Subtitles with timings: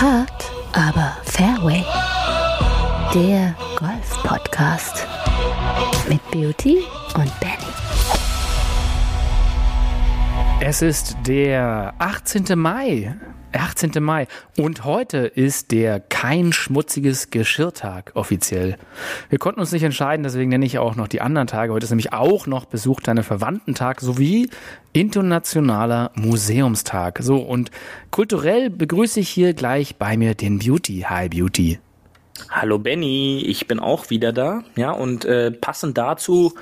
[0.00, 1.84] Hart, aber Fairway.
[3.12, 5.06] Der Golf-Podcast
[6.08, 6.78] mit Beauty
[7.16, 7.52] und Benny.
[10.60, 12.58] Es ist der 18.
[12.58, 13.14] Mai.
[13.52, 14.02] 18.
[14.02, 14.26] Mai.
[14.56, 18.76] Und heute ist der kein schmutziges Geschirrtag offiziell.
[19.28, 21.72] Wir konnten uns nicht entscheiden, deswegen nenne ich auch noch die anderen Tage.
[21.72, 24.50] Heute ist nämlich auch noch Besuch deiner Verwandtentag sowie
[24.92, 27.18] Internationaler Museumstag.
[27.22, 27.70] So, und
[28.10, 31.06] kulturell begrüße ich hier gleich bei mir den Beauty.
[31.08, 31.78] Hi Beauty.
[32.48, 34.62] Hallo Benny, ich bin auch wieder da.
[34.76, 36.54] Ja, und äh, passend dazu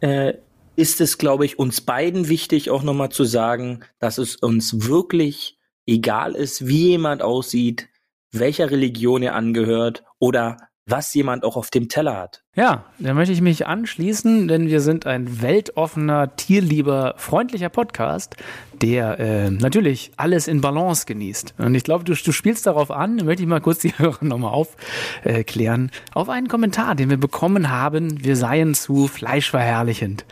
[0.00, 0.34] äh,
[0.76, 5.53] ist es, glaube ich, uns beiden wichtig, auch nochmal zu sagen, dass es uns wirklich
[5.86, 7.88] egal ist, wie jemand aussieht,
[8.32, 10.56] welcher Religion er angehört oder
[10.86, 12.43] was jemand auch auf dem Teller hat.
[12.56, 18.36] Ja, da möchte ich mich anschließen, denn wir sind ein weltoffener, tierlieber, freundlicher Podcast,
[18.80, 21.54] der äh, natürlich alles in Balance genießt.
[21.58, 24.52] Und ich glaube, du, du spielst darauf an, möchte ich mal kurz die Hörer nochmal
[24.52, 30.24] aufklären, äh, auf einen Kommentar, den wir bekommen haben, wir seien zu fleischverherrlichend.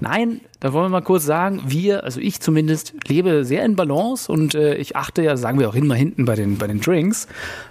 [0.00, 4.30] Nein, da wollen wir mal kurz sagen, wir, also ich zumindest, lebe sehr in Balance
[4.30, 7.28] und äh, ich achte ja, sagen wir auch immer hinten bei den, bei den Drinks,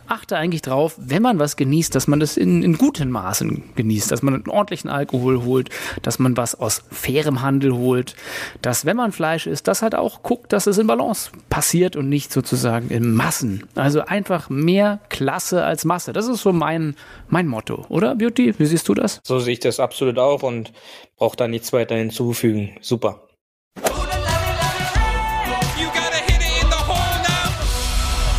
[0.08, 3.99] achte eigentlich drauf, wenn man was genießt, dass man das in, in guten Maßen genießt,
[4.08, 5.70] dass man einen ordentlichen Alkohol holt,
[6.02, 8.16] dass man was aus fairem Handel holt,
[8.62, 12.10] dass wenn man Fleisch isst, das halt auch guckt, dass es in Balance passiert und
[12.10, 13.68] nicht sozusagen in Massen.
[13.76, 16.14] Also einfach mehr Klasse als Masse.
[16.14, 16.96] Das ist so mein,
[17.28, 18.58] mein Motto, oder Beauty?
[18.58, 19.20] Wie siehst du das?
[19.24, 20.72] So sehe ich das absolut auch und
[21.18, 22.78] brauche da nichts weiter hinzufügen.
[22.82, 23.28] Super.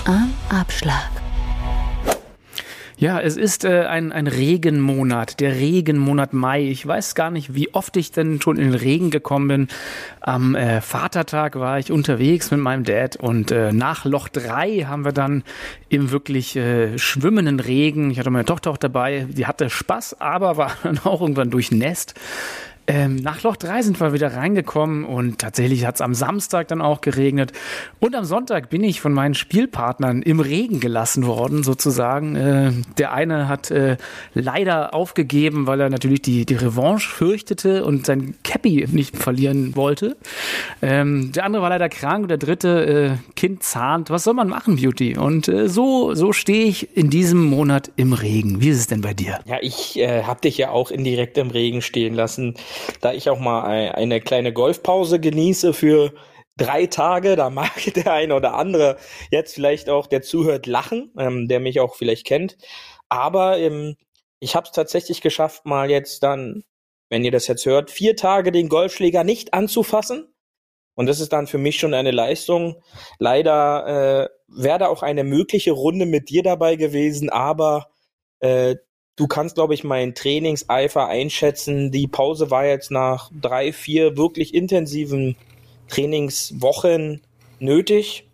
[0.06, 1.19] Am Abschlag.
[3.00, 6.64] Ja, es ist äh, ein, ein Regenmonat, der Regenmonat Mai.
[6.64, 9.68] Ich weiß gar nicht, wie oft ich denn schon in den Regen gekommen bin.
[10.20, 15.06] Am äh, Vatertag war ich unterwegs mit meinem Dad und äh, nach Loch 3 haben
[15.06, 15.44] wir dann
[15.88, 20.58] im wirklich äh, schwimmenden Regen, ich hatte meine Tochter auch dabei, die hatte Spaß, aber
[20.58, 22.14] war dann auch irgendwann durchnässt.
[22.90, 26.82] Ähm, nach Loch 3 sind wir wieder reingekommen und tatsächlich hat es am Samstag dann
[26.82, 27.52] auch geregnet.
[28.00, 32.34] Und am Sonntag bin ich von meinen Spielpartnern im Regen gelassen worden, sozusagen.
[32.34, 33.96] Äh, der eine hat äh,
[34.34, 40.16] leider aufgegeben, weil er natürlich die, die Revanche fürchtete und sein Cappy nicht verlieren wollte.
[40.82, 44.10] Ähm, der andere war leider krank und der dritte äh, Kind zahnt.
[44.10, 45.16] Was soll man machen, Beauty?
[45.16, 48.60] Und äh, so, so stehe ich in diesem Monat im Regen.
[48.60, 49.38] Wie ist es denn bei dir?
[49.44, 52.54] Ja, ich äh, habe dich ja auch indirekt im Regen stehen lassen
[53.00, 56.12] da ich auch mal eine kleine Golfpause genieße für
[56.56, 58.96] drei Tage, da mag der eine oder andere
[59.30, 62.56] jetzt vielleicht auch, der zuhört, lachen, ähm, der mich auch vielleicht kennt.
[63.08, 63.96] Aber ähm,
[64.40, 66.64] ich habe es tatsächlich geschafft, mal jetzt dann,
[67.08, 70.32] wenn ihr das jetzt hört, vier Tage den Golfschläger nicht anzufassen.
[70.94, 72.82] Und das ist dann für mich schon eine Leistung.
[73.18, 77.90] Leider äh, wäre da auch eine mögliche Runde mit dir dabei gewesen, aber
[78.40, 78.76] äh,
[79.20, 81.90] du kannst, glaube ich, meinen Trainingseifer einschätzen.
[81.90, 85.36] Die Pause war jetzt nach drei, vier wirklich intensiven
[85.88, 87.20] Trainingswochen
[87.58, 88.26] nötig.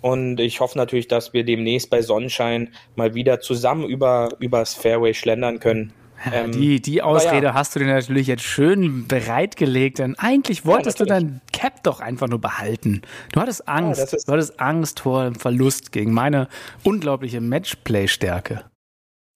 [0.00, 5.14] Und ich hoffe natürlich, dass wir demnächst bei Sonnenschein mal wieder zusammen über übers Fairway
[5.14, 5.92] schlendern können.
[6.32, 7.54] Ähm, die, die Ausrede ja.
[7.54, 12.00] hast du dir natürlich jetzt schön bereitgelegt, denn eigentlich wolltest ja, du dein Cap doch
[12.00, 13.02] einfach nur behalten.
[13.32, 14.26] Du hattest Angst.
[14.26, 16.48] Du hattest Angst vor dem Verlust gegen meine
[16.82, 18.64] unglaubliche Matchplay-Stärke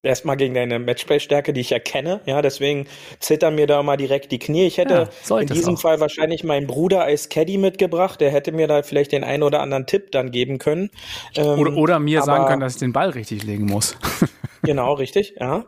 [0.06, 2.20] erstmal gegen deine Matchplay-Stärke, die ich erkenne.
[2.24, 2.86] Ja, deswegen
[3.18, 4.66] zittern mir da mal direkt die Knie.
[4.66, 8.20] Ich hätte ja, in diesem Fall wahrscheinlich meinen Bruder als Caddy mitgebracht.
[8.20, 10.90] Der hätte mir da vielleicht den einen oder anderen Tipp dann geben können.
[11.34, 13.96] Ähm, oder, oder, mir aber, sagen können, dass ich den Ball richtig legen muss.
[14.62, 15.64] genau, richtig, ja.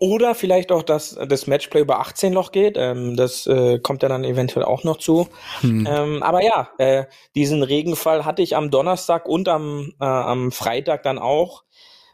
[0.00, 2.76] Oder vielleicht auch, dass das Matchplay über 18 Loch geht.
[2.76, 5.28] Ähm, das äh, kommt ja dann eventuell auch noch zu.
[5.60, 5.88] Hm.
[5.90, 7.04] Ähm, aber ja, äh,
[7.34, 11.64] diesen Regenfall hatte ich am Donnerstag und am, äh, am Freitag dann auch.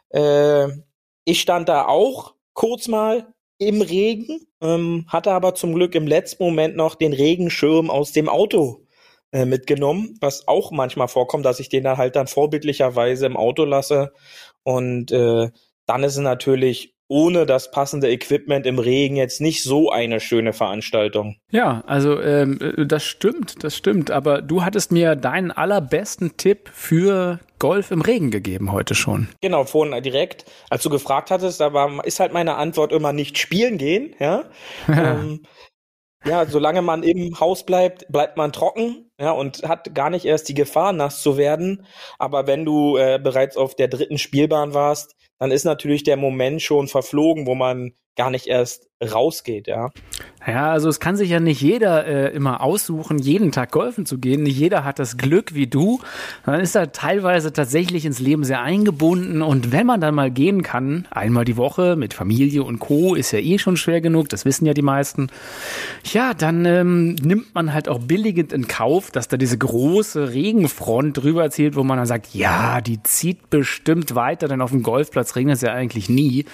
[0.09, 0.67] Äh,
[1.25, 6.43] ich stand da auch kurz mal im Regen, ähm, hatte aber zum Glück im letzten
[6.43, 8.85] Moment noch den Regenschirm aus dem Auto
[9.31, 13.65] äh, mitgenommen, was auch manchmal vorkommt, dass ich den da halt dann vorbildlicherweise im Auto
[13.65, 14.13] lasse.
[14.63, 15.49] Und äh,
[15.85, 20.53] dann ist es natürlich ohne das passende Equipment im Regen jetzt nicht so eine schöne
[20.53, 21.37] Veranstaltung.
[21.51, 24.11] Ja, also ähm, äh, das stimmt, das stimmt.
[24.11, 29.29] Aber du hattest mir deinen allerbesten Tipp für Golf im Regen gegeben heute schon.
[29.41, 33.37] Genau, vorhin direkt, als du gefragt hattest, da war, ist halt meine Antwort immer nicht
[33.37, 34.45] spielen gehen, ja.
[34.87, 35.41] ähm,
[36.25, 40.49] ja, solange man im Haus bleibt, bleibt man trocken, ja, und hat gar nicht erst
[40.49, 41.85] die Gefahr, nass zu werden.
[42.17, 46.61] Aber wenn du äh, bereits auf der dritten Spielbahn warst, dann ist natürlich der Moment
[46.61, 49.91] schon verflogen, wo man gar nicht erst rausgeht, ja.
[50.47, 54.19] Ja, also es kann sich ja nicht jeder äh, immer aussuchen, jeden Tag golfen zu
[54.19, 54.43] gehen.
[54.43, 55.99] Nicht jeder hat das Glück wie du.
[56.45, 60.61] Man ist da teilweise tatsächlich ins Leben sehr eingebunden und wenn man dann mal gehen
[60.61, 63.15] kann, einmal die Woche mit Familie und Co.
[63.15, 65.27] ist ja eh schon schwer genug, das wissen ja die meisten.
[66.13, 71.17] Ja, dann ähm, nimmt man halt auch billigend in Kauf, dass da diese große Regenfront
[71.17, 75.35] drüber zieht, wo man dann sagt, ja, die zieht bestimmt weiter, denn auf dem Golfplatz
[75.35, 76.45] regnet es ja eigentlich nie.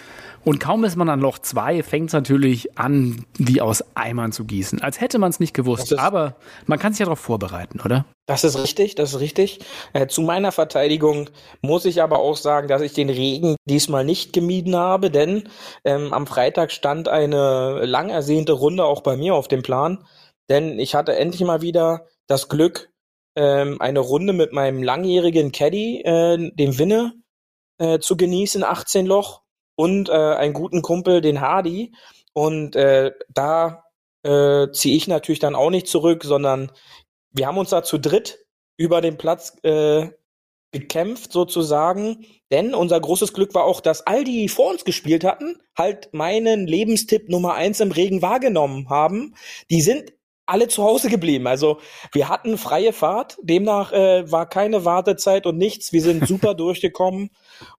[0.43, 4.45] Und kaum ist man an Loch 2, fängt es natürlich an, wie aus Eimern zu
[4.45, 4.81] gießen.
[4.81, 5.97] Als hätte man es nicht gewusst.
[5.97, 8.05] Aber man kann sich ja darauf vorbereiten, oder?
[8.27, 9.59] Das ist richtig, das ist richtig.
[9.93, 11.29] Äh, zu meiner Verteidigung
[11.61, 15.49] muss ich aber auch sagen, dass ich den Regen diesmal nicht gemieden habe, denn
[15.83, 20.05] ähm, am Freitag stand eine lang ersehnte Runde auch bei mir auf dem Plan.
[20.49, 22.89] Denn ich hatte endlich mal wieder das Glück,
[23.35, 27.13] ähm, eine Runde mit meinem langjährigen Caddy, äh, dem Winne,
[27.79, 29.41] äh, zu genießen, 18 Loch
[29.75, 31.93] und äh, einen guten Kumpel, den Hardy.
[32.33, 33.83] Und äh, da
[34.23, 36.71] äh, ziehe ich natürlich dann auch nicht zurück, sondern
[37.31, 38.45] wir haben uns da zu dritt
[38.77, 40.09] über den Platz äh,
[40.71, 42.25] gekämpft sozusagen.
[42.51, 46.67] Denn unser großes Glück war auch, dass all die vor uns gespielt hatten, halt meinen
[46.67, 49.35] Lebenstipp Nummer eins im Regen wahrgenommen haben.
[49.69, 50.13] Die sind
[50.51, 51.47] alle zu Hause geblieben.
[51.47, 51.79] Also
[52.11, 55.93] wir hatten freie Fahrt, demnach äh, war keine Wartezeit und nichts.
[55.93, 57.29] Wir sind super durchgekommen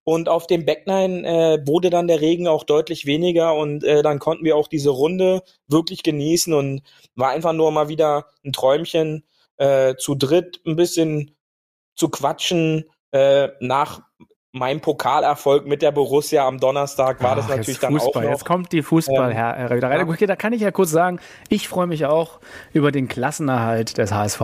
[0.05, 4.19] und auf dem Backnine äh, wurde dann der Regen auch deutlich weniger und äh, dann
[4.19, 6.83] konnten wir auch diese Runde wirklich genießen und
[7.15, 9.25] war einfach nur mal wieder ein Träumchen
[9.59, 11.37] äh, zu dritt ein bisschen
[11.95, 14.01] zu quatschen äh, nach
[14.53, 18.11] mein Pokalerfolg mit der Borussia am Donnerstag war Ach, das natürlich dann Fußball.
[18.11, 18.31] auch noch.
[18.33, 20.07] Jetzt kommt die Fußballherr ähm, ja.
[20.07, 22.39] Okay, da kann ich ja kurz sagen, ich freue mich auch
[22.75, 24.41] über den Klassenerhalt des HSV.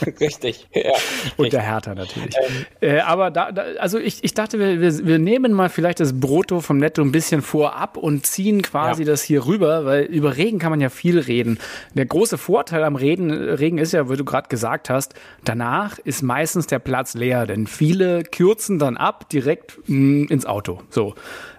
[0.20, 0.68] Richtig.
[0.74, 0.90] Ja,
[1.36, 1.50] und richtig.
[1.50, 2.34] der Hertha natürlich.
[2.36, 6.00] Ähm, äh, aber da, da, also ich, ich dachte, wir, wir, wir nehmen mal vielleicht
[6.00, 9.10] das Brutto vom Netto ein bisschen vorab und ziehen quasi ja.
[9.10, 11.58] das hier rüber, weil über Regen kann man ja viel reden.
[11.94, 15.14] Der große Vorteil am Reden, Regen ist ja, wie du gerade gesagt hast,
[15.44, 20.46] danach ist meistens der Platz leer, denn viele kürzen dann ab direkt mh, mm, ins
[20.46, 20.80] Auto.
[20.90, 21.14] So.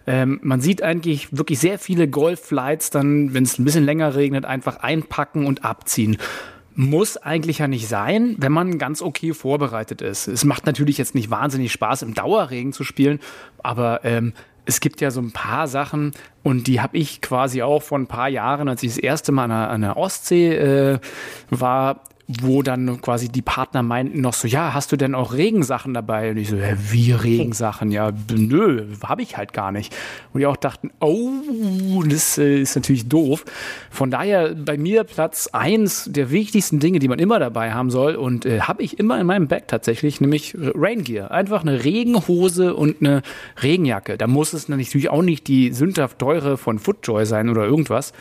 [0.08, 4.46] Ähm, man sieht eigentlich wirklich sehr viele Golf-Flights dann, wenn es ein bisschen länger regnet,
[4.46, 6.18] einfach einpacken und abziehen
[6.76, 10.28] muss eigentlich ja nicht sein, wenn man ganz okay vorbereitet ist.
[10.28, 13.20] Es macht natürlich jetzt nicht wahnsinnig Spaß, im Dauerregen zu spielen,
[13.62, 14.34] aber ähm,
[14.66, 16.12] es gibt ja so ein paar Sachen
[16.44, 19.46] und die habe ich quasi auch vor ein paar Jahren, als ich das erste Mal
[19.46, 21.00] an der, an der Ostsee äh,
[21.50, 22.04] war,
[22.42, 26.32] wo dann quasi die Partner meinten noch so, ja, hast du denn auch Regensachen dabei?
[26.32, 27.92] Und ich so, ja, wie Regensachen?
[27.92, 29.96] Ja, nö, habe ich halt gar nicht.
[30.34, 33.46] Und die auch dachten, oh, das äh, ist natürlich doof.
[33.90, 38.16] Von daher bei mir Platz eins der wichtigsten Dinge, die man immer dabei haben soll
[38.16, 41.32] und äh, habe ich immer in meinem Bag tatsächlich, nämlich Raingear.
[41.32, 43.22] Einfach eine Regenhose und eine
[43.62, 44.18] Regenjacke.
[44.18, 48.14] Da muss es natürlich auch nicht die sündhaft teure von Footjoy sein oder irgendwas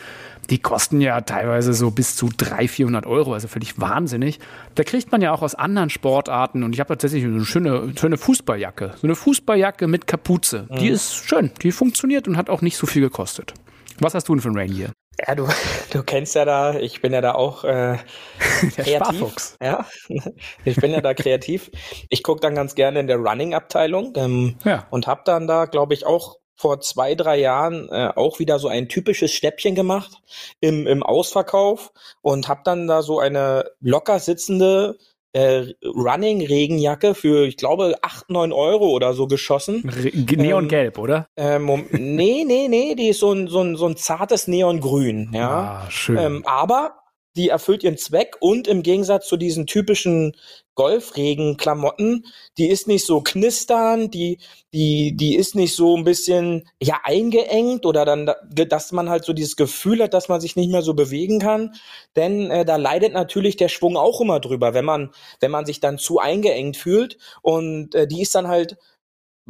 [0.51, 4.41] die kosten ja teilweise so bis zu 300, 400 Euro, also völlig wahnsinnig.
[4.75, 8.19] Da kriegt man ja auch aus anderen Sportarten und ich habe tatsächlich eine schöne, schöne
[8.19, 8.95] Fußballjacke.
[9.01, 10.67] So eine Fußballjacke mit Kapuze.
[10.69, 10.77] Mhm.
[10.79, 13.55] Die ist schön, die funktioniert und hat auch nicht so viel gekostet.
[14.01, 14.93] Was hast du denn für ein Rain hier?
[15.27, 15.47] Ja, du,
[15.93, 17.99] du kennst ja da, ich bin ja da auch äh,
[18.77, 19.57] kreativ.
[19.63, 19.87] Ja,
[20.65, 21.71] ich bin ja da kreativ.
[22.09, 24.87] Ich gucke dann ganz gerne in der Running-Abteilung ähm, ja.
[24.91, 28.69] und habe dann da, glaube ich, auch vor zwei, drei Jahren äh, auch wieder so
[28.69, 30.21] ein typisches Schnäppchen gemacht
[30.61, 31.91] im, im Ausverkauf
[32.21, 34.99] und habe dann da so eine locker sitzende
[35.33, 39.89] äh, Running-Regenjacke für, ich glaube, acht neun Euro oder so geschossen.
[39.89, 41.29] Re Neongelb, ähm, oder?
[41.37, 45.85] Ähm, nee, nee, nee, die ist so ein, so ein, so ein zartes Neongrün, ja.
[45.87, 46.19] Ah, schön.
[46.19, 47.00] Ähm, aber
[47.37, 50.37] die erfüllt ihren Zweck und im Gegensatz zu diesen typischen
[50.75, 52.25] Golfregen-Klamotten,
[52.57, 54.39] die ist nicht so knistern, die,
[54.73, 59.33] die, die ist nicht so ein bisschen, ja, eingeengt oder dann, dass man halt so
[59.33, 61.75] dieses Gefühl hat, dass man sich nicht mehr so bewegen kann.
[62.17, 65.11] Denn äh, da leidet natürlich der Schwung auch immer drüber, wenn man,
[65.41, 67.19] wenn man sich dann zu eingeengt fühlt.
[67.43, 68.79] Und äh, die ist dann halt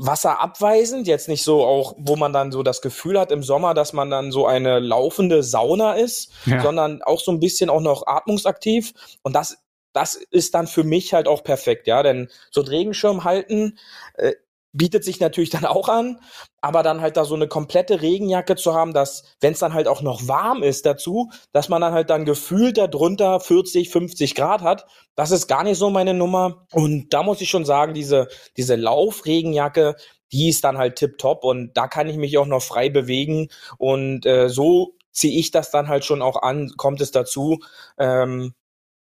[0.00, 3.92] wasserabweisend, jetzt nicht so auch, wo man dann so das Gefühl hat im Sommer, dass
[3.92, 6.62] man dann so eine laufende Sauna ist, ja.
[6.62, 8.92] sondern auch so ein bisschen auch noch atmungsaktiv.
[9.23, 9.59] Und das,
[9.92, 13.78] das ist dann für mich halt auch perfekt, ja, denn so ein Regenschirm halten
[14.14, 14.33] äh,
[14.73, 16.21] bietet sich natürlich dann auch an,
[16.61, 19.89] aber dann halt da so eine komplette Regenjacke zu haben, dass, wenn es dann halt
[19.89, 24.62] auch noch warm ist dazu, dass man dann halt dann gefühlt darunter 40, 50 Grad
[24.62, 24.87] hat,
[25.17, 26.67] das ist gar nicht so meine Nummer.
[26.73, 29.97] Und da muss ich schon sagen, diese, diese Laufregenjacke,
[30.33, 33.49] die ist dann halt tipptopp und da kann ich mich auch noch frei bewegen
[33.79, 37.59] und äh, so ziehe ich das dann halt schon auch an, kommt es dazu.
[37.99, 38.55] Ähm,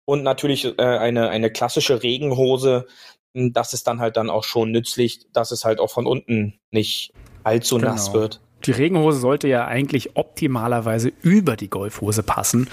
[0.07, 2.87] und natürlich äh, eine, eine klassische Regenhose,
[3.35, 7.13] das ist dann halt dann auch schon nützlich, dass es halt auch von unten nicht
[7.45, 7.91] allzu genau.
[7.91, 8.41] nass wird.
[8.65, 12.69] Die Regenhose sollte ja eigentlich optimalerweise über die Golfhose passen.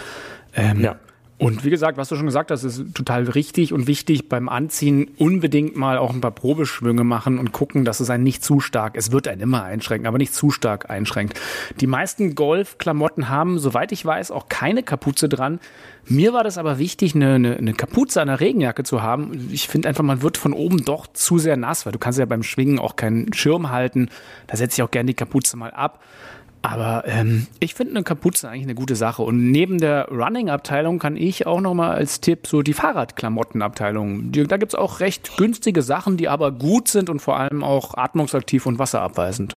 [0.55, 0.99] Ähm, ja.
[1.37, 5.11] Und wie gesagt, was du schon gesagt hast, ist total richtig und wichtig beim Anziehen
[5.17, 8.95] unbedingt mal auch ein paar Probeschwünge machen und gucken, dass es einen nicht zu stark,
[8.95, 11.37] es wird einen immer einschränken, aber nicht zu stark einschränkt.
[11.81, 15.59] Die meisten Golfklamotten haben, soweit ich weiß, auch keine Kapuze dran.
[16.07, 19.49] Mir war das aber wichtig, eine, eine, eine Kapuze an der Regenjacke zu haben.
[19.51, 22.25] Ich finde einfach, man wird von oben doch zu sehr nass, weil du kannst ja
[22.25, 24.09] beim Schwingen auch keinen Schirm halten.
[24.47, 26.01] Da setze ich auch gerne die Kapuze mal ab.
[26.65, 29.21] Aber ähm, ich finde eine Kapuze eigentlich eine gute Sache.
[29.21, 34.31] Und neben der Running-Abteilung kann ich auch nochmal als Tipp so die Fahrradklamottenabteilung.
[34.31, 37.95] Die, da gibt's auch recht günstige Sachen, die aber gut sind und vor allem auch
[37.95, 39.53] atmungsaktiv und wasserabweisend.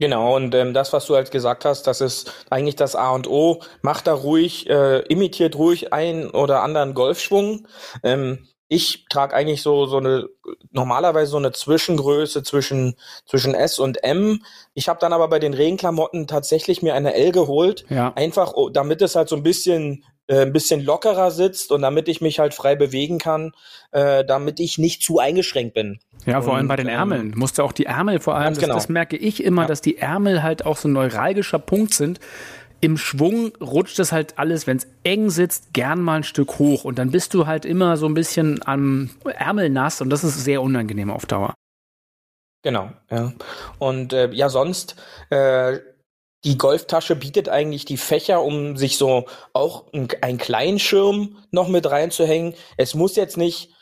[0.00, 3.28] Genau, und ähm, das, was du halt gesagt hast, das ist eigentlich das A und
[3.28, 3.60] O.
[3.82, 7.68] Macht da ruhig, äh, imitiert ruhig einen oder anderen Golfschwung.
[8.02, 10.28] Ähm, ich trage eigentlich so so eine
[10.70, 12.94] normalerweise so eine Zwischengröße zwischen
[13.26, 14.42] zwischen S und M.
[14.72, 18.12] Ich habe dann aber bei den Regenklamotten tatsächlich mir eine L geholt, ja.
[18.14, 22.20] einfach damit es halt so ein bisschen äh, ein bisschen lockerer sitzt und damit ich
[22.20, 23.52] mich halt frei bewegen kann,
[23.90, 25.98] äh, damit ich nicht zu eingeschränkt bin.
[26.24, 27.32] Ja, vor und, allem bei den ähm, Ärmeln.
[27.32, 28.74] Du musst ja auch die Ärmel vor allem, das, genau.
[28.74, 29.68] das merke ich immer, ja.
[29.68, 32.20] dass die Ärmel halt auch so ein neuralgischer Punkt sind
[32.82, 36.84] im Schwung rutscht es halt alles, wenn es eng sitzt, gern mal ein Stück hoch.
[36.84, 40.42] Und dann bist du halt immer so ein bisschen am Ärmel nass und das ist
[40.42, 41.54] sehr unangenehm auf Dauer.
[42.64, 43.32] Genau, ja.
[43.78, 44.96] Und äh, ja, sonst,
[45.30, 45.78] äh,
[46.44, 51.68] die Golftasche bietet eigentlich die Fächer, um sich so auch ein, einen kleinen Schirm noch
[51.68, 52.54] mit reinzuhängen.
[52.76, 53.72] Es muss jetzt nicht,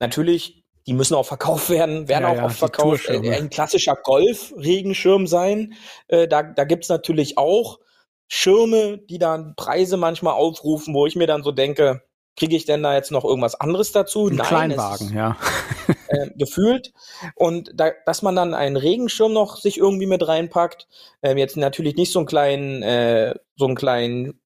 [0.00, 3.08] natürlich, die müssen auch verkauft werden, werden ja, auch ja, oft verkauft.
[3.08, 5.72] Äh, ein klassischer Golf-Regenschirm sein.
[6.08, 7.78] Äh, da da gibt's natürlich auch.
[8.28, 12.02] Schirme, die dann Preise manchmal aufrufen, wo ich mir dann so denke,
[12.36, 14.26] kriege ich denn da jetzt noch irgendwas anderes dazu?
[14.26, 15.36] Ein Nein, Kleinwagen, ist, ja.
[16.08, 16.92] äh, gefühlt.
[17.36, 20.88] Und da, dass man dann einen Regenschirm noch sich irgendwie mit reinpackt.
[21.22, 24.40] Ähm, jetzt natürlich nicht so einen kleinen, äh, so einen kleinen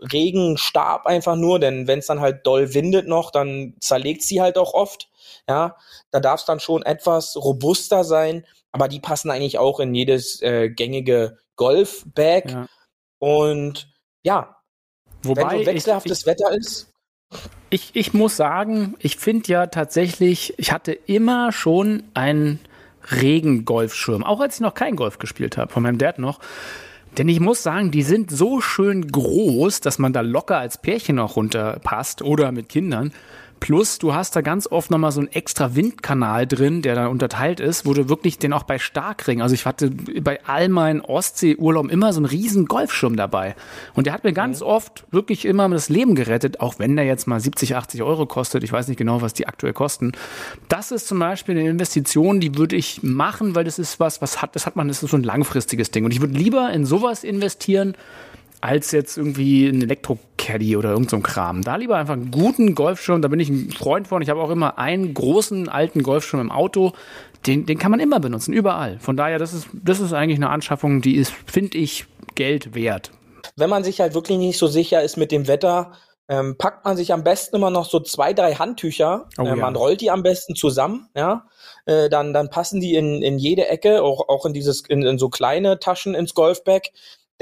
[0.00, 4.58] Regenstab einfach nur, denn wenn es dann halt doll windet noch, dann zerlegt sie halt
[4.58, 5.08] auch oft.
[5.48, 5.76] Ja,
[6.10, 10.40] da darf es dann schon etwas robuster sein, aber die passen eigentlich auch in jedes
[10.42, 12.50] äh, gängige Golfbag.
[12.50, 12.66] Ja.
[13.22, 13.88] Und
[14.24, 14.56] ja,
[15.22, 16.90] Wobei wenn so wechselhaftes ich, ich, Wetter ist.
[17.70, 22.58] Ich, ich muss sagen, ich finde ja tatsächlich, ich hatte immer schon einen
[23.12, 26.40] Regengolfschirm, auch als ich noch kein Golf gespielt habe, von meinem Dad noch.
[27.16, 31.20] Denn ich muss sagen, die sind so schön groß, dass man da locker als Pärchen
[31.20, 33.12] auch runterpasst oder mit Kindern.
[33.62, 37.60] Plus, du hast da ganz oft nochmal so einen extra Windkanal drin, der dann unterteilt
[37.60, 41.88] ist, wo du wirklich den auch bei Starkregen, also ich hatte bei all meinen Ostseeurlauben
[41.88, 43.54] immer so einen riesen Golfschirm dabei.
[43.94, 44.66] Und der hat mir ganz mhm.
[44.66, 48.64] oft wirklich immer das Leben gerettet, auch wenn der jetzt mal 70, 80 Euro kostet.
[48.64, 50.10] Ich weiß nicht genau, was die aktuell kosten.
[50.68, 54.42] Das ist zum Beispiel eine Investition, die würde ich machen, weil das ist was, was
[54.42, 56.04] hat, das hat man, das ist so ein langfristiges Ding.
[56.04, 57.94] Und ich würde lieber in sowas investieren,
[58.62, 61.62] als jetzt irgendwie ein Elektro-Caddy oder irgend so ein Kram.
[61.62, 64.22] Da lieber einfach einen guten Golfschirm, da bin ich ein Freund von.
[64.22, 66.92] Ich habe auch immer einen großen alten Golfschirm im Auto.
[67.44, 69.00] Den, den kann man immer benutzen, überall.
[69.00, 73.10] Von daher, das ist, das ist eigentlich eine Anschaffung, die ist, finde ich, Geld wert.
[73.56, 75.92] Wenn man sich halt wirklich nicht so sicher ist mit dem Wetter,
[76.28, 79.28] ähm, packt man sich am besten immer noch so zwei, drei Handtücher.
[79.38, 79.56] Oh, äh, ja.
[79.56, 81.46] Man rollt die am besten zusammen, ja.
[81.84, 85.18] Äh, dann, dann passen die in, in jede Ecke, auch, auch in dieses, in, in
[85.18, 86.90] so kleine Taschen ins Golfbag.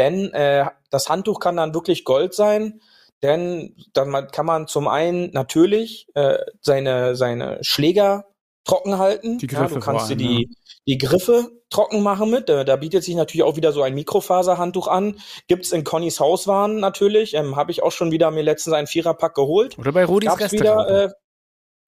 [0.00, 2.80] Denn äh, das Handtuch kann dann wirklich Gold sein,
[3.23, 8.25] denn dann kann man zum einen natürlich äh, seine, seine Schläger
[8.64, 9.37] trocken halten.
[9.37, 10.75] Die Griffe ja, du kannst dir die, ja.
[10.87, 12.49] die Griffe trocken machen mit.
[12.49, 15.21] Da, da bietet sich natürlich auch wieder so ein Mikrofaserhandtuch an.
[15.49, 17.35] Gibt's in Connys Hauswaren natürlich.
[17.35, 19.78] Ähm, Habe ich auch schon wieder mir letztens einen Viererpack geholt.
[19.78, 21.09] Oder bei Rudis gab's wieder, äh,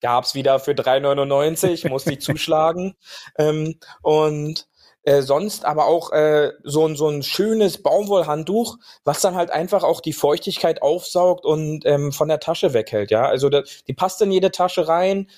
[0.01, 2.93] gab's wieder für 3,99, muss die zuschlagen.
[3.39, 4.67] Ähm, und
[5.03, 9.83] äh, sonst aber auch äh, so, ein so ein schönes Baumwollhandtuch, was dann halt einfach
[9.83, 13.11] auch die Feuchtigkeit aufsaugt und ähm, von der Tasche weghält.
[13.11, 15.29] Ja, also das, die passt in jede Tasche rein.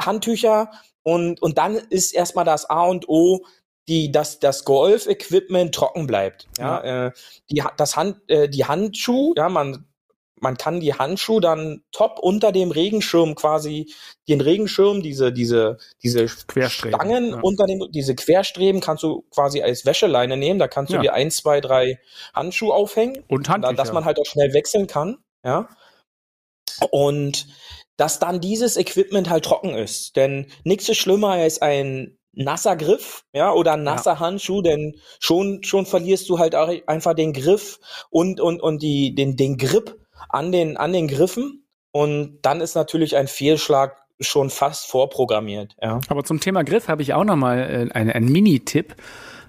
[0.00, 0.70] Handtücher
[1.02, 3.44] und und dann ist erstmal das A und O
[3.88, 6.46] die, dass das Golf-Equipment trocken bleibt.
[6.58, 7.06] Ja, ja.
[7.06, 7.12] Äh,
[7.50, 9.84] die, das Hand, äh, die Handschuh, ja, man
[10.40, 13.92] man kann die Handschuhe dann top unter dem Regenschirm quasi,
[14.28, 17.40] den Regenschirm, diese, diese, diese Stangen ja.
[17.42, 20.58] unter dem, diese Querstreben kannst du quasi als Wäscheleine nehmen.
[20.58, 21.02] Da kannst du ja.
[21.02, 22.00] dir ein, zwei, drei
[22.34, 23.24] Handschuhe aufhängen.
[23.28, 23.74] Und Handtücher.
[23.74, 25.18] Dass man halt auch schnell wechseln kann.
[25.44, 25.68] Ja.
[26.90, 27.46] Und
[27.96, 30.16] dass dann dieses Equipment halt trocken ist.
[30.16, 34.20] Denn nichts ist schlimmer als ein nasser Griff, ja, oder ein nasser ja.
[34.20, 39.14] Handschuh, denn schon, schon verlierst du halt auch einfach den Griff und, und, und die,
[39.14, 44.50] den, den Grip an den, an den Griffen und dann ist natürlich ein Fehlschlag schon
[44.50, 45.76] fast vorprogrammiert.
[45.80, 46.00] Ja.
[46.08, 48.94] Aber zum Thema Griff habe ich auch noch mal äh, einen, einen Mini-Tipp.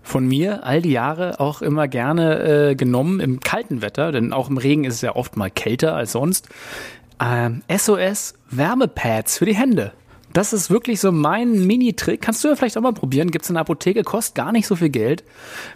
[0.04, 4.50] von mir all die Jahre auch immer gerne äh, genommen im kalten Wetter, denn auch
[4.50, 6.50] im Regen ist es ja oft mal kälter als sonst.
[7.24, 9.94] Ähm, SOS Wärmepads für die Hände.
[10.34, 12.22] Das ist wirklich so mein Mini-Trick.
[12.22, 13.32] Kannst du ja vielleicht auch mal probieren.
[13.32, 15.24] Gibt's in der Apotheke, kostet gar nicht so viel Geld.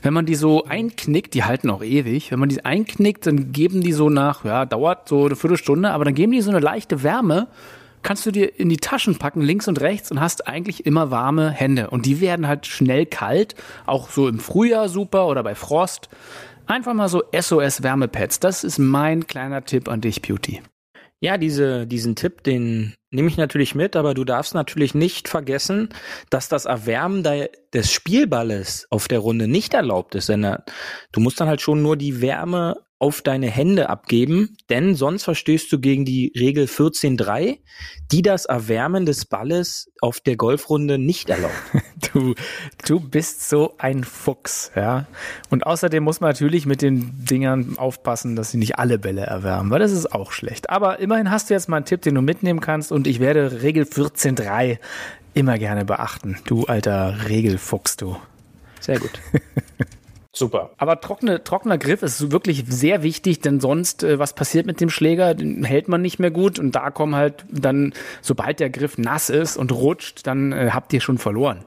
[0.02, 2.32] Wenn man die so einknickt, die halten auch ewig.
[2.32, 6.06] Wenn man die einknickt, dann geben die so nach, ja, dauert so eine Viertelstunde, aber
[6.06, 7.48] dann geben die so eine leichte Wärme.
[8.02, 11.50] Kannst du dir in die Taschen packen, links und rechts, und hast eigentlich immer warme
[11.50, 11.90] Hände.
[11.90, 13.56] Und die werden halt schnell kalt.
[13.86, 16.10] Auch so im Frühjahr super oder bei Frost.
[16.68, 18.40] Einfach mal so SOS Wärmepads.
[18.40, 20.62] Das ist mein kleiner Tipp an dich, Beauty.
[21.20, 25.90] Ja, diese, diesen Tipp, den nehme ich natürlich mit, aber du darfst natürlich nicht vergessen,
[26.30, 30.58] dass das Erwärmen des Spielballes auf der Runde nicht erlaubt ist, denn
[31.12, 35.72] du musst dann halt schon nur die Wärme auf deine Hände abgeben, denn sonst verstößt
[35.72, 37.60] du gegen die Regel 14.3,
[38.12, 41.54] die das Erwärmen des Balles auf der Golfrunde nicht erlaubt.
[42.14, 42.36] Du,
[42.88, 45.06] du bist so ein Fuchs, ja.
[45.50, 49.70] Und außerdem muss man natürlich mit den Dingern aufpassen, dass sie nicht alle Bälle erwärmen,
[49.70, 50.70] weil das ist auch schlecht.
[50.70, 53.62] Aber immerhin hast du jetzt mal einen Tipp, den du mitnehmen kannst und ich werde
[53.62, 54.78] Regel 14.3
[55.34, 56.38] immer gerne beachten.
[56.46, 58.16] Du alter Regelfuchs, du.
[58.80, 59.12] Sehr gut.
[60.32, 60.72] Super.
[60.78, 64.90] Aber trockene, trockener Griff ist wirklich sehr wichtig, denn sonst, äh, was passiert mit dem
[64.90, 65.34] Schläger?
[65.34, 69.30] Den hält man nicht mehr gut und da kommen halt dann, sobald der Griff nass
[69.30, 71.64] ist und rutscht, dann äh, habt ihr schon verloren.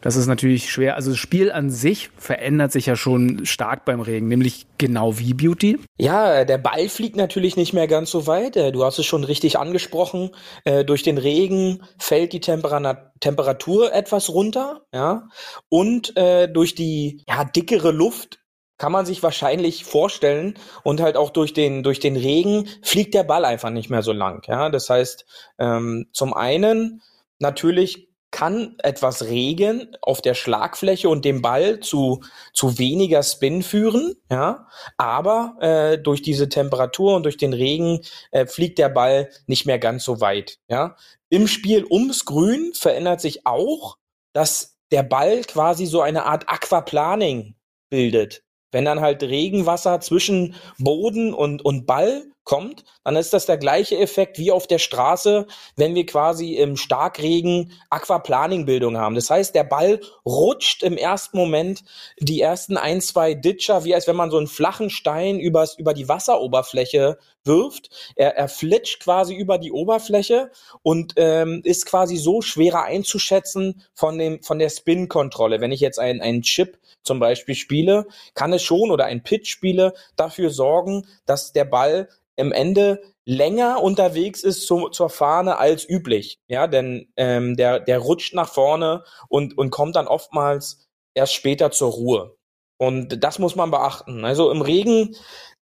[0.00, 0.96] Das ist natürlich schwer.
[0.96, 5.34] Also das Spiel an sich verändert sich ja schon stark beim Regen, nämlich genau wie
[5.34, 5.78] Beauty.
[5.98, 8.56] Ja, der Ball fliegt natürlich nicht mehr ganz so weit.
[8.56, 10.30] Äh, du hast es schon richtig angesprochen.
[10.64, 15.28] Äh, durch den Regen fällt die Temper Temperatur etwas runter, ja,
[15.68, 18.40] und äh, durch die ja, dickere Luft
[18.78, 23.24] kann man sich wahrscheinlich vorstellen und halt auch durch den durch den Regen fliegt der
[23.24, 24.44] Ball einfach nicht mehr so lang.
[24.46, 25.24] Ja, das heißt,
[25.58, 27.02] ähm, zum einen
[27.38, 34.14] natürlich kann etwas Regen auf der Schlagfläche und dem Ball zu, zu weniger Spin führen,
[34.30, 38.02] ja, aber äh, durch diese Temperatur und durch den Regen
[38.32, 40.96] äh, fliegt der Ball nicht mehr ganz so weit, ja.
[41.30, 43.96] Im Spiel ums Grün verändert sich auch,
[44.34, 47.54] dass der Ball quasi so eine Art Aquaplaning
[47.88, 48.42] bildet.
[48.70, 53.98] Wenn dann halt Regenwasser zwischen Boden und, und Ball kommt, dann ist das der gleiche
[53.98, 59.16] Effekt wie auf der Straße, wenn wir quasi im Starkregen Aquaplaning-Bildung haben.
[59.16, 61.82] Das heißt, der Ball rutscht im ersten Moment
[62.18, 65.92] die ersten ein, zwei Ditcher, wie als wenn man so einen flachen Stein übers, über
[65.92, 67.90] die Wasseroberfläche wirft.
[68.14, 74.18] Er, er flitscht quasi über die Oberfläche und ähm, ist quasi so schwerer einzuschätzen von,
[74.18, 75.60] dem, von der Spin-Kontrolle.
[75.60, 79.48] Wenn ich jetzt einen, einen Chip zum Beispiel spiele, kann es schon oder ein Pitch
[79.48, 85.88] spiele dafür sorgen, dass der Ball im Ende länger unterwegs ist zu, zur Fahne als
[85.88, 86.38] üblich.
[86.48, 91.70] Ja, denn ähm, der, der rutscht nach vorne und, und kommt dann oftmals erst später
[91.70, 92.36] zur Ruhe.
[92.78, 94.24] Und das muss man beachten.
[94.24, 95.16] Also im Regen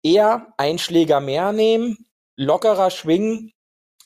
[0.03, 2.05] eher Einschläger mehr nehmen,
[2.37, 3.53] lockerer schwingen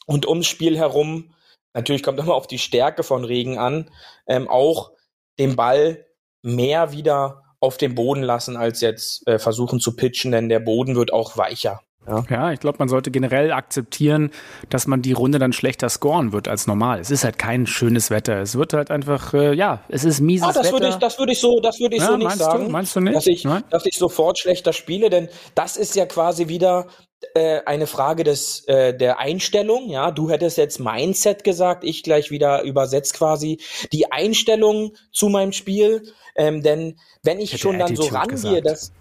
[0.06, 1.34] und ums Spiel herum,
[1.74, 3.90] natürlich kommt immer auf die Stärke von Regen an,
[4.28, 4.92] ähm, auch
[5.40, 6.06] den Ball
[6.44, 10.96] mehr wieder auf dem Boden lassen, als jetzt äh, versuchen zu pitchen, denn der Boden
[10.96, 11.82] wird auch weicher.
[12.08, 14.32] Ja, ja ich glaube, man sollte generell akzeptieren,
[14.70, 17.00] dass man die Runde dann schlechter scoren wird als normal.
[17.00, 18.42] Es ist halt kein schönes Wetter.
[18.42, 20.74] Es wird halt einfach, äh, ja, es ist mieses ah, das Wetter.
[20.74, 22.66] Würde ich, das würde ich so, das würde ich ja, so nicht sagen.
[22.66, 23.16] Du, meinst du nicht?
[23.16, 26.88] Dass ich, dass ich sofort schlechter spiele, denn das ist ja quasi wieder
[27.34, 29.90] äh, eine Frage des äh, der Einstellung.
[29.90, 33.60] Ja, du hättest jetzt Mindset gesagt, ich gleich wieder übersetzt quasi
[33.92, 36.04] die Einstellung zu meinem Spiel.
[36.36, 38.92] Ähm, denn wenn ich schon dann so rangehe, dass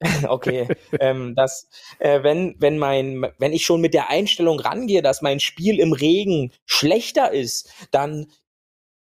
[0.28, 0.68] okay,
[1.00, 5.40] ähm, dass äh, wenn wenn mein wenn ich schon mit der Einstellung rangehe, dass mein
[5.40, 8.30] Spiel im Regen schlechter ist, dann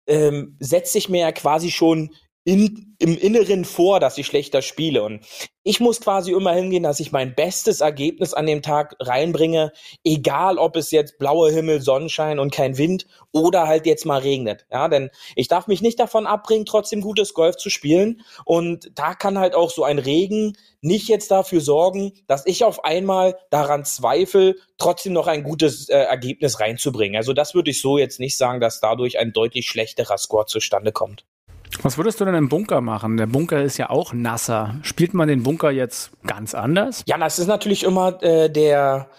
[0.07, 2.15] ähm, setze ich mir ja quasi schon
[2.49, 5.03] in, im Inneren vor, dass ich schlechter spiele.
[5.03, 5.21] Und
[5.65, 9.71] ich muss quasi immer hingehen, dass ich mein bestes Ergebnis an dem Tag reinbringe,
[10.03, 14.65] egal ob es jetzt blauer Himmel, Sonnenschein und kein Wind oder halt jetzt mal regnet.
[14.73, 18.23] Ja, denn ich darf mich nicht davon abbringen, trotzdem gutes Golf zu spielen.
[18.47, 22.83] Und da kann halt auch so ein Regen nicht jetzt dafür sorgen, dass ich auf
[22.83, 27.19] einmal daran zweifle, trotzdem noch ein gutes äh, Ergebnis reinzubringen.
[27.19, 30.93] Also das würde ich so jetzt nicht sagen, dass dadurch ein deutlich schlechterer Score zustande
[30.93, 31.27] kommt.
[31.83, 33.17] Was würdest du denn im Bunker machen?
[33.17, 34.77] Der Bunker ist ja auch nasser.
[34.83, 37.03] Spielt man den Bunker jetzt ganz anders?
[37.07, 39.11] Ja, das ist natürlich immer äh, der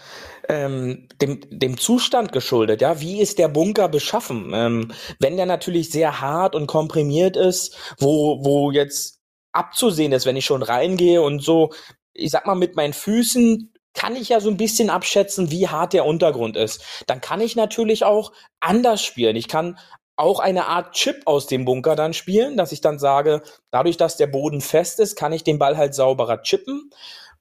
[0.50, 2.82] ähm, dem, dem Zustand geschuldet.
[2.82, 4.52] Ja, wie ist der Bunker beschaffen?
[4.54, 9.20] Ähm, wenn der natürlich sehr hart und komprimiert ist, wo wo jetzt
[9.52, 11.72] abzusehen ist, wenn ich schon reingehe und so,
[12.14, 15.94] ich sag mal mit meinen Füßen kann ich ja so ein bisschen abschätzen, wie hart
[15.94, 17.04] der Untergrund ist.
[17.08, 19.36] Dann kann ich natürlich auch anders spielen.
[19.36, 19.78] Ich kann
[20.20, 24.18] auch eine Art Chip aus dem Bunker dann spielen, dass ich dann sage, dadurch, dass
[24.18, 26.90] der Boden fest ist, kann ich den Ball halt sauberer chippen.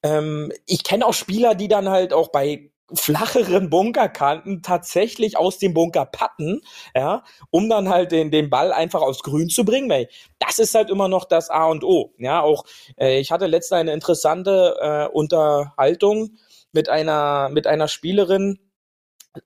[0.03, 5.75] Ähm, ich kenne auch Spieler, die dann halt auch bei flacheren Bunkerkanten tatsächlich aus dem
[5.75, 6.62] Bunker patten,
[6.95, 10.75] ja, um dann halt den, den Ball einfach aufs Grün zu bringen, weil das ist
[10.75, 12.14] halt immer noch das A und O.
[12.19, 12.64] Ja, auch
[12.97, 16.38] äh, ich hatte letztens eine interessante äh, Unterhaltung
[16.73, 18.59] mit einer mit einer Spielerin,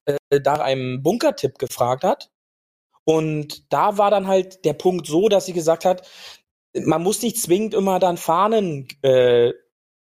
[0.06, 2.30] äh, da einem Bunkertipp gefragt hat.
[3.04, 6.06] Und da war dann halt der Punkt so, dass sie gesagt hat,
[6.74, 9.52] man muss nicht zwingend immer dann Fahnen äh,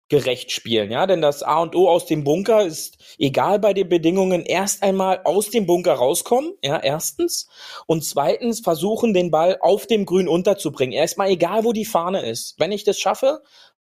[0.07, 3.89] gerecht spielen, ja, denn das A und O aus dem Bunker ist egal bei den
[3.89, 7.47] Bedingungen erst einmal aus dem Bunker rauskommen, ja, erstens
[7.87, 10.93] und zweitens versuchen den Ball auf dem Grün unterzubringen.
[10.93, 12.53] Erstmal egal wo die Fahne ist.
[12.59, 13.41] Wenn ich das schaffe,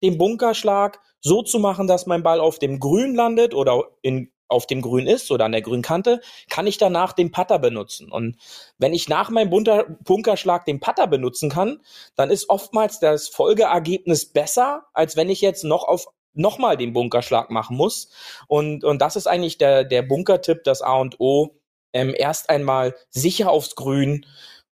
[0.03, 4.67] den Bunkerschlag so zu machen, dass mein Ball auf dem Grün landet oder in auf
[4.67, 8.11] dem Grün ist oder an der Grünkante, kann ich danach den Putter benutzen.
[8.11, 8.37] Und
[8.77, 11.81] wenn ich nach meinem Bunter Bunkerschlag den Putter benutzen kann,
[12.15, 17.49] dann ist oftmals das Folgeergebnis besser, als wenn ich jetzt noch auf nochmal den Bunkerschlag
[17.49, 18.09] machen muss.
[18.47, 21.59] Und, und das ist eigentlich der, der Bunkertipp, das A und O.
[21.93, 24.25] Ähm, erst einmal sicher aufs Grün,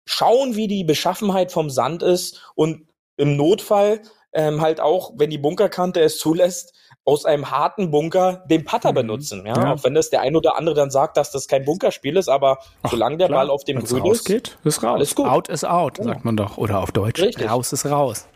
[0.06, 4.02] schauen, wie die Beschaffenheit vom Sand ist und im Notfall
[4.34, 6.74] ähm, halt auch, wenn die Bunkerkante es zulässt,
[7.08, 8.96] aus einem harten Bunker den Putter mhm.
[8.96, 9.46] benutzen.
[9.46, 9.56] Ja?
[9.56, 9.74] ja?
[9.74, 12.58] Auch wenn das der ein oder andere dann sagt, dass das kein Bunkerspiel ist, aber
[12.82, 13.42] Ach, solange der klar.
[13.42, 14.96] Ball auf dem Wenn's Grün ist, geht, ist raus.
[14.96, 15.28] Alles gut.
[15.28, 16.06] Out is out, ja.
[16.06, 16.58] sagt man doch.
[16.58, 17.48] Oder auf Deutsch, Richtig.
[17.48, 18.28] raus ist raus.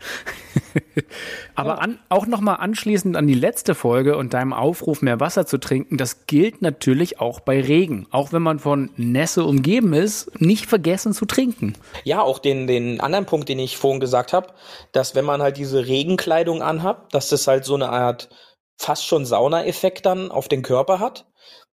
[1.56, 1.74] aber ja.
[1.76, 5.96] an, auch nochmal anschließend an die letzte Folge und deinem Aufruf, mehr Wasser zu trinken,
[5.96, 8.06] das gilt natürlich auch bei Regen.
[8.12, 11.74] Auch wenn man von Nässe umgeben ist, nicht vergessen zu trinken.
[12.04, 14.48] Ja, auch den, den anderen Punkt, den ich vorhin gesagt habe,
[14.92, 18.28] dass wenn man halt diese Regenkleidung anhat, dass das halt so eine Art
[18.80, 21.26] fast schon Saunaeffekt dann auf den Körper hat.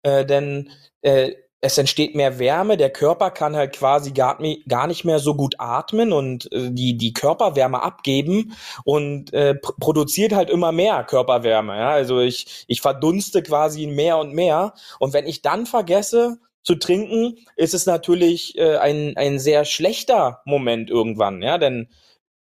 [0.02, 5.06] Äh, denn äh, es entsteht mehr Wärme, der Körper kann halt quasi gar, gar nicht
[5.06, 10.50] mehr so gut atmen und äh, die, die Körperwärme abgeben und äh, pr produziert halt
[10.50, 11.78] immer mehr Körperwärme.
[11.78, 11.90] Ja?
[11.90, 14.74] Also ich, ich verdunste quasi mehr und mehr.
[15.00, 20.42] Und wenn ich dann vergesse zu trinken, ist es natürlich äh, ein, ein sehr schlechter
[20.46, 21.90] Moment irgendwann, ja, denn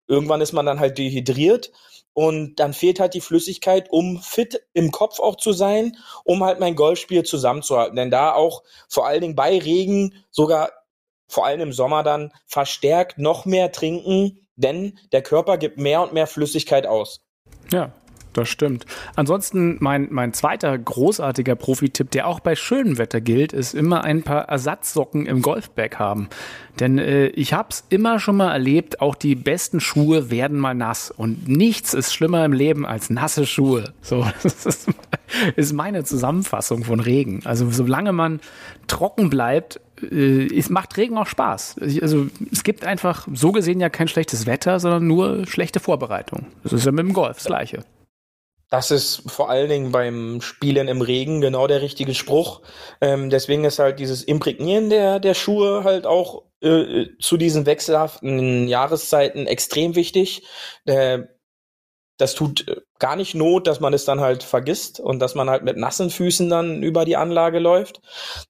[0.06, 1.72] irgendwann ist man dann halt dehydriert
[2.12, 6.60] und dann fehlt halt die Flüssigkeit, um fit im Kopf auch zu sein, um halt
[6.60, 7.96] mein Golfspiel zusammenzuhalten.
[7.96, 10.70] Denn da auch vor allen Dingen bei Regen, sogar
[11.28, 16.12] vor allem im Sommer dann, verstärkt noch mehr trinken, denn der Körper gibt mehr und
[16.12, 17.24] mehr Flüssigkeit aus.
[17.72, 17.92] Ja,
[18.32, 18.86] das stimmt.
[19.16, 24.22] Ansonsten mein, mein zweiter großartiger Profi-Tipp, der auch bei schönem Wetter gilt, ist immer ein
[24.22, 26.28] paar Ersatzsocken im Golfbag haben.
[26.78, 30.74] Denn äh, ich habe es immer schon mal erlebt, auch die besten Schuhe werden mal
[30.74, 31.10] nass.
[31.10, 33.92] Und nichts ist schlimmer im Leben als nasse Schuhe.
[34.00, 34.86] So, das
[35.56, 37.42] ist, meine Zusammenfassung von Regen.
[37.44, 38.40] Also solange man
[38.86, 41.76] trocken bleibt, äh, es macht Regen auch Spaß.
[42.00, 46.46] Also es gibt einfach so gesehen ja kein schlechtes Wetter, sondern nur schlechte Vorbereitung.
[46.62, 47.84] Das ist ja mit dem Golf das gleiche.
[48.70, 52.62] Das ist vor allen Dingen beim Spielen im Regen genau der richtige Spruch.
[53.00, 58.68] Ähm, deswegen ist halt dieses Imprägnieren der, der Schuhe halt auch äh, zu diesen wechselhaften
[58.68, 60.46] Jahreszeiten extrem wichtig.
[60.84, 61.24] Äh,
[62.16, 65.50] das tut äh, gar nicht Not, dass man es dann halt vergisst und dass man
[65.50, 68.00] halt mit nassen Füßen dann über die Anlage läuft.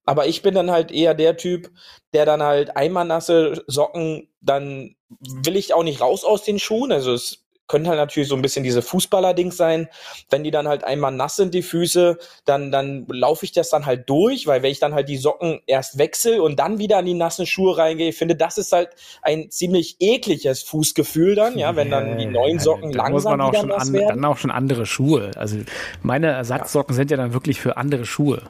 [0.04, 1.70] Aber ich bin dann halt eher der Typ,
[2.12, 6.92] der dann halt einmal nasse Socken, dann will ich auch nicht raus aus den Schuhen.
[6.92, 7.39] Also es
[7.70, 9.88] können halt natürlich so ein bisschen diese Fußballer-Dings sein.
[10.28, 13.86] Wenn die dann halt einmal nass sind, die Füße, dann, dann laufe ich das dann
[13.86, 17.04] halt durch, weil wenn ich dann halt die Socken erst wechsle und dann wieder an
[17.04, 18.90] die nassen Schuhe reingehe, ich finde, das ist halt
[19.22, 23.40] ein ziemlich ekliges Fußgefühl dann, ja, wenn dann die neuen Socken ja, langsam muss man
[23.40, 24.08] auch wieder schon nass an, werden.
[24.08, 25.30] Dann auch schon andere Schuhe.
[25.36, 25.58] Also
[26.02, 26.96] meine Ersatzsocken ja.
[26.96, 28.42] sind ja dann wirklich für andere Schuhe.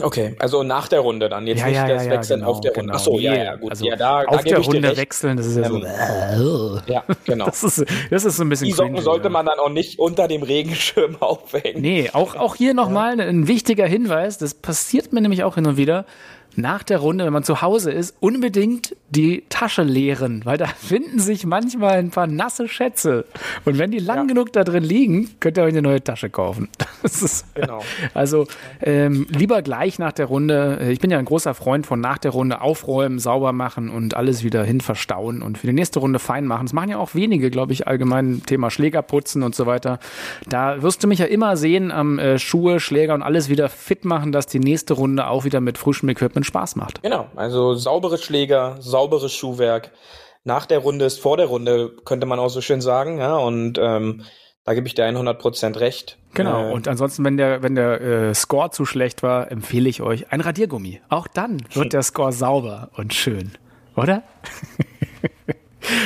[0.00, 2.60] Okay, also nach der Runde dann, jetzt ja, nicht ja, das ja, Wechseln genau, auf
[2.60, 2.82] der Runde.
[2.82, 2.94] Genau.
[2.96, 3.70] Ach so, ja, ja, gut.
[3.70, 5.76] Also ja, da, auf da der Runde wechseln, das ist ja so.
[5.76, 7.46] Ähm, ja, genau.
[7.56, 10.28] Das ist, das ist so ein bisschen Die Socken sollte man dann auch nicht unter
[10.28, 11.80] dem Regenschirm aufhängen.
[11.80, 15.78] Nee, auch, auch hier nochmal ein wichtiger Hinweis, das passiert mir nämlich auch hin und
[15.78, 16.04] wieder
[16.56, 21.18] nach der Runde, wenn man zu Hause ist, unbedingt die Tasche leeren, weil da finden
[21.18, 23.24] sich manchmal ein paar nasse Schätze.
[23.64, 24.24] Und wenn die lang ja.
[24.24, 26.68] genug da drin liegen, könnt ihr euch eine neue Tasche kaufen.
[27.02, 27.82] Ist, genau.
[28.14, 28.46] Also
[28.82, 30.78] ähm, lieber gleich nach der Runde.
[30.80, 34.16] Äh, ich bin ja ein großer Freund von nach der Runde aufräumen, sauber machen und
[34.16, 36.66] alles wieder hin verstauen und für die nächste Runde fein machen.
[36.66, 39.98] Das machen ja auch wenige, glaube ich, allgemein Thema Schläger putzen und so weiter.
[40.48, 44.04] Da wirst du mich ja immer sehen am äh, Schuhe, Schläger und alles wieder fit
[44.04, 47.02] machen, dass die nächste Runde auch wieder mit frischem Equipment Spaß macht.
[47.02, 49.92] Genau, also saubere Schläger, sauberes Schuhwerk.
[50.44, 53.18] Nach der Runde ist vor der Runde, könnte man auch so schön sagen.
[53.18, 54.22] Ja, und ähm,
[54.64, 56.18] da gebe ich dir 100% recht.
[56.34, 56.70] Genau.
[56.70, 60.32] Äh, und ansonsten, wenn der, wenn der äh, Score zu schlecht war, empfehle ich euch
[60.32, 61.00] ein Radiergummi.
[61.08, 63.52] Auch dann wird der Score sauber und schön.
[63.96, 64.22] oder?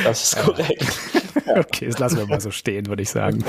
[0.04, 0.86] Das ist korrekt.
[1.56, 3.42] okay, das lassen wir mal so stehen, würde ich sagen.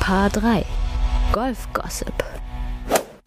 [0.00, 0.64] Paar 3.
[1.32, 2.12] Golf Gossip.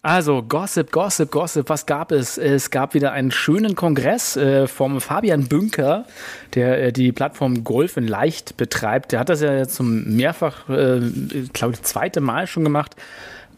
[0.08, 2.38] Also Gossip, Gossip, Gossip, was gab es?
[2.38, 6.06] Es gab wieder einen schönen Kongress äh, vom Fabian Bünker,
[6.54, 9.12] der äh, die Plattform Golf in Leicht betreibt.
[9.12, 11.02] Der hat das ja zum mehrfach, äh,
[11.52, 12.96] glaube ich, zweite Mal schon gemacht.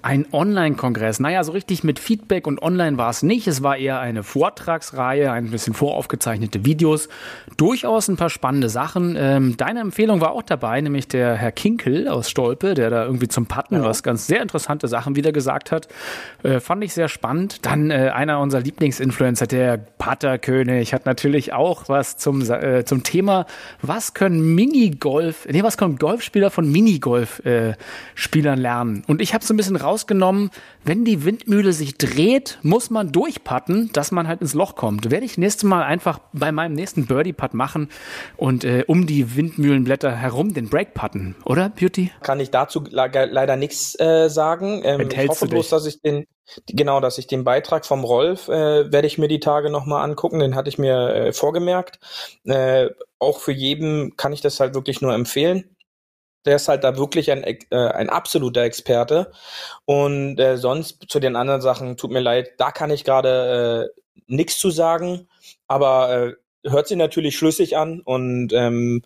[0.03, 1.21] Ein Online-Kongress.
[1.21, 3.47] Naja, so richtig mit Feedback und online war es nicht.
[3.47, 7.11] Es war eher eine Vortragsreihe, ein bisschen voraufgezeichnete Videos.
[7.59, 9.15] Durchaus ein paar spannende Sachen.
[9.19, 13.29] Ähm, deine Empfehlung war auch dabei, nämlich der Herr Kinkel aus Stolpe, der da irgendwie
[13.29, 13.85] zum Patten ja.
[13.85, 15.89] was ganz sehr interessante Sachen wieder gesagt hat.
[16.43, 17.67] Äh, fand ich sehr spannend.
[17.67, 23.45] Dann äh, einer unserer Lieblingsinfluencer, der Patterkönig, hat natürlich auch was zum, äh, zum Thema,
[23.83, 29.05] was können Minigolf, nee, was können Golfspieler von Minigolf-Spielern äh, lernen?
[29.07, 30.51] Und ich habe so ein bisschen raus rausgenommen,
[30.85, 35.11] wenn die Windmühle sich dreht, muss man durchpatten, dass man halt ins Loch kommt.
[35.11, 37.89] Werde ich nächstes Mal einfach bei meinem nächsten Birdie-Putt machen
[38.37, 42.13] und äh, um die Windmühlenblätter herum den Break putten, oder Beauty?
[42.23, 44.83] Kann ich dazu leider nichts äh, sagen.
[44.85, 46.27] Ähm, ich hoffe bloß, dass ich den
[46.67, 50.41] Genau, dass ich den Beitrag vom Rolf äh, werde ich mir die Tage nochmal angucken,
[50.41, 52.01] den hatte ich mir äh, vorgemerkt.
[52.45, 52.89] Äh,
[53.21, 55.77] auch für jeden kann ich das halt wirklich nur empfehlen
[56.45, 59.31] der ist halt da wirklich ein, äh, ein absoluter Experte.
[59.85, 64.01] Und äh, sonst zu den anderen Sachen, tut mir leid, da kann ich gerade äh,
[64.27, 65.29] nichts zu sagen,
[65.67, 69.03] aber äh, hört sich natürlich schlüssig an und ähm,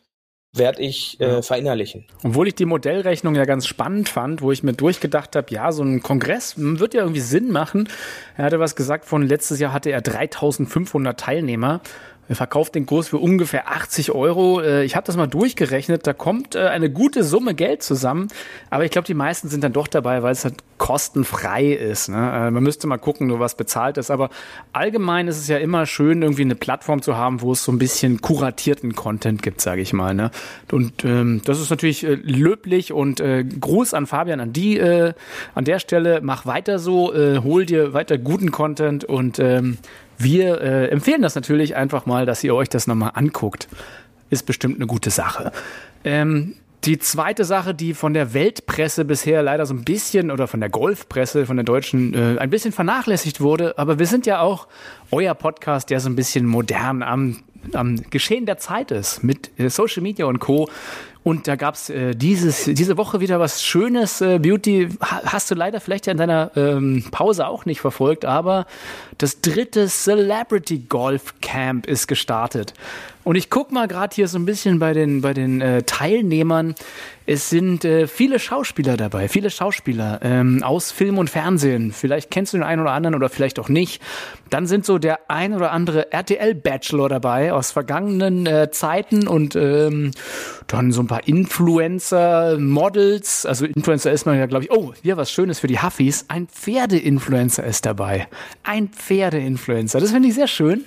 [0.56, 2.06] werde ich äh, verinnerlichen.
[2.22, 5.82] Obwohl ich die Modellrechnung ja ganz spannend fand, wo ich mir durchgedacht habe, ja, so
[5.82, 7.88] ein Kongress wird ja irgendwie Sinn machen.
[8.36, 11.80] Er hatte was gesagt von letztes Jahr hatte er 3500 Teilnehmer
[12.28, 14.60] er verkauft den Kurs für ungefähr 80 Euro.
[14.60, 16.06] Äh, ich habe das mal durchgerechnet.
[16.06, 18.28] Da kommt äh, eine gute Summe Geld zusammen.
[18.70, 22.08] Aber ich glaube, die meisten sind dann doch dabei, weil es halt kostenfrei ist.
[22.08, 22.16] Ne?
[22.16, 24.10] Äh, man müsste mal gucken, nur was bezahlt ist.
[24.10, 24.30] Aber
[24.72, 27.78] allgemein ist es ja immer schön, irgendwie eine Plattform zu haben, wo es so ein
[27.78, 30.14] bisschen kuratierten Content gibt, sage ich mal.
[30.14, 30.30] Ne?
[30.72, 33.22] Und ähm, das ist natürlich löblich und
[33.60, 36.20] Gruß an Fabian an die an der Stelle.
[36.22, 39.78] Mach weiter so, hol dir weiter guten Content und ähm,
[40.18, 43.68] wir äh, empfehlen das natürlich einfach mal, dass ihr euch das nochmal anguckt.
[44.30, 45.52] Ist bestimmt eine gute Sache.
[46.04, 50.60] Ähm, die zweite Sache, die von der Weltpresse bisher leider so ein bisschen oder von
[50.60, 54.68] der Golfpresse, von der deutschen, äh, ein bisschen vernachlässigt wurde, aber wir sind ja auch
[55.10, 59.70] euer Podcast, der so ein bisschen modern am, am Geschehen der Zeit ist, mit äh,
[59.70, 60.68] Social Media und Co.
[61.24, 64.20] Und da gab's äh, dieses, diese Woche wieder was Schönes.
[64.20, 68.66] Äh, Beauty hast du leider vielleicht ja in deiner ähm, Pause auch nicht verfolgt, aber
[69.16, 72.74] das dritte Celebrity Golf Camp ist gestartet.
[73.24, 76.74] Und ich guck mal gerade hier so ein bisschen bei den, bei den äh, Teilnehmern.
[77.26, 81.90] Es sind äh, viele Schauspieler dabei, viele Schauspieler ähm, aus Film und Fernsehen.
[81.90, 84.02] Vielleicht kennst du den einen oder anderen oder vielleicht auch nicht.
[84.50, 90.10] Dann sind so der ein oder andere RTL-Bachelor dabei aus vergangenen äh, Zeiten und ähm,
[90.66, 93.46] dann so ein paar Influencer, Models.
[93.46, 96.26] Also Influencer ist man ja, glaube ich, oh, hier was Schönes für die Huffis.
[96.28, 98.28] Ein Pferde-Influencer ist dabei.
[98.64, 99.98] Ein Pferde-Influencer.
[99.98, 100.84] Das finde ich sehr schön.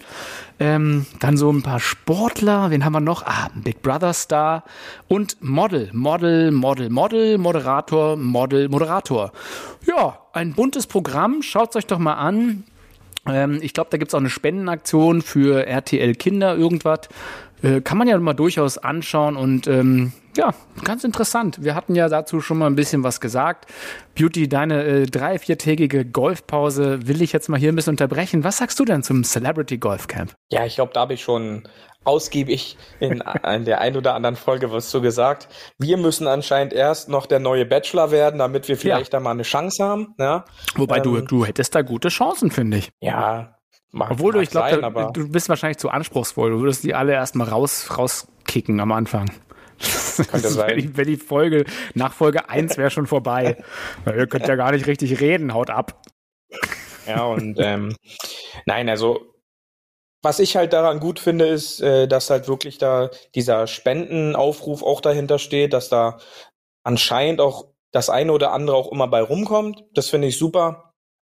[0.60, 2.72] Ähm, dann so ein paar Sportler.
[2.72, 3.24] Wen haben wir noch?
[3.24, 4.63] Ah, Big Brother Star.
[5.08, 5.89] Und Model.
[5.93, 9.32] Model, Model, Model, Moderator, Model, Moderator.
[9.86, 11.41] Ja, ein buntes Programm.
[11.43, 12.63] Schaut euch doch mal an.
[13.28, 17.02] Ähm, ich glaube, da gibt es auch eine Spendenaktion für RTL Kinder, irgendwas.
[17.62, 21.63] Äh, kann man ja mal durchaus anschauen und ähm, ja, ganz interessant.
[21.63, 23.65] Wir hatten ja dazu schon mal ein bisschen was gesagt.
[24.15, 28.43] Beauty, deine äh, drei-, viertägige Golfpause will ich jetzt mal hier ein bisschen unterbrechen.
[28.43, 30.34] Was sagst du denn zum Celebrity Golf Camp?
[30.52, 31.67] Ja, ich glaube, da habe ich schon
[32.04, 35.50] ausgiebig in, in der ein oder anderen Folge was zu gesagt.
[35.78, 39.19] Wir müssen anscheinend erst noch der neue Bachelor werden, damit wir vielleicht ja.
[39.19, 40.15] da mal eine Chance haben.
[40.17, 40.45] Ja?
[40.76, 42.89] Wobei ähm, du, du hättest da gute Chancen, finde ich.
[43.02, 43.58] Ja,
[43.91, 46.52] Mag, Obwohl du, ich glaube, du bist wahrscheinlich zu anspruchsvoll.
[46.52, 49.32] Du würdest die alle erstmal raus, rauskicken am Anfang.
[50.32, 50.70] Könnte sein.
[50.70, 53.63] Wenn die, wenn die Folge, nach Folge 1 wäre schon vorbei.
[54.06, 56.02] Ihr könnt ja gar nicht richtig reden, haut ab.
[57.06, 57.96] Ja, und ähm,
[58.66, 59.34] nein, also
[60.22, 65.00] was ich halt daran gut finde, ist, äh, dass halt wirklich da dieser Spendenaufruf auch
[65.00, 66.18] dahinter steht, dass da
[66.84, 69.86] anscheinend auch das eine oder andere auch immer bei rumkommt.
[69.94, 70.94] Das finde ich super.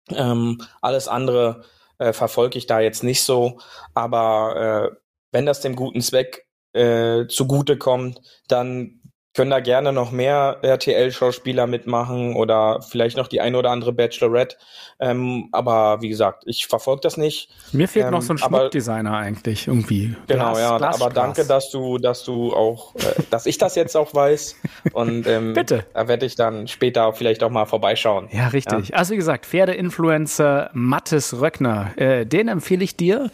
[0.10, 1.66] Ähm, alles andere
[1.98, 3.60] äh, verfolge ich da jetzt nicht so.
[3.94, 4.98] Aber äh,
[5.32, 6.47] wenn das dem guten Zweck
[6.78, 8.98] äh, zugute kommt, dann
[9.38, 14.58] können da gerne noch mehr RTL-Schauspieler mitmachen oder vielleicht noch die eine oder andere Bachelorette.
[15.00, 17.52] Ähm, aber wie gesagt, ich verfolge das nicht.
[17.72, 20.16] Mir fehlt ähm, noch so ein Schmuckdesigner eigentlich irgendwie.
[20.26, 20.78] Genau, Glas, ja.
[20.80, 21.24] Glas, aber Glas.
[21.24, 24.56] danke, dass du, dass du auch, äh, dass ich das jetzt auch weiß.
[24.94, 25.86] Und ähm, bitte.
[25.94, 28.30] Da werde ich dann später vielleicht auch mal vorbeischauen.
[28.32, 28.90] Ja, richtig.
[28.90, 28.96] Ja.
[28.96, 33.30] Also wie gesagt, Pferdeinfluencer Mattes Röckner, äh, den empfehle ich dir.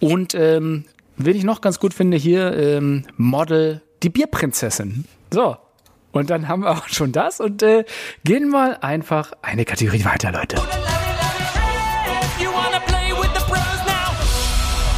[0.00, 5.04] Und ähm, wen ich noch ganz gut finde hier, ähm, Model die Bierprinzessin.
[5.32, 5.56] So.
[6.12, 7.84] Und dann haben wir auch schon das und äh,
[8.24, 10.56] gehen mal einfach eine Kategorie weiter, Leute.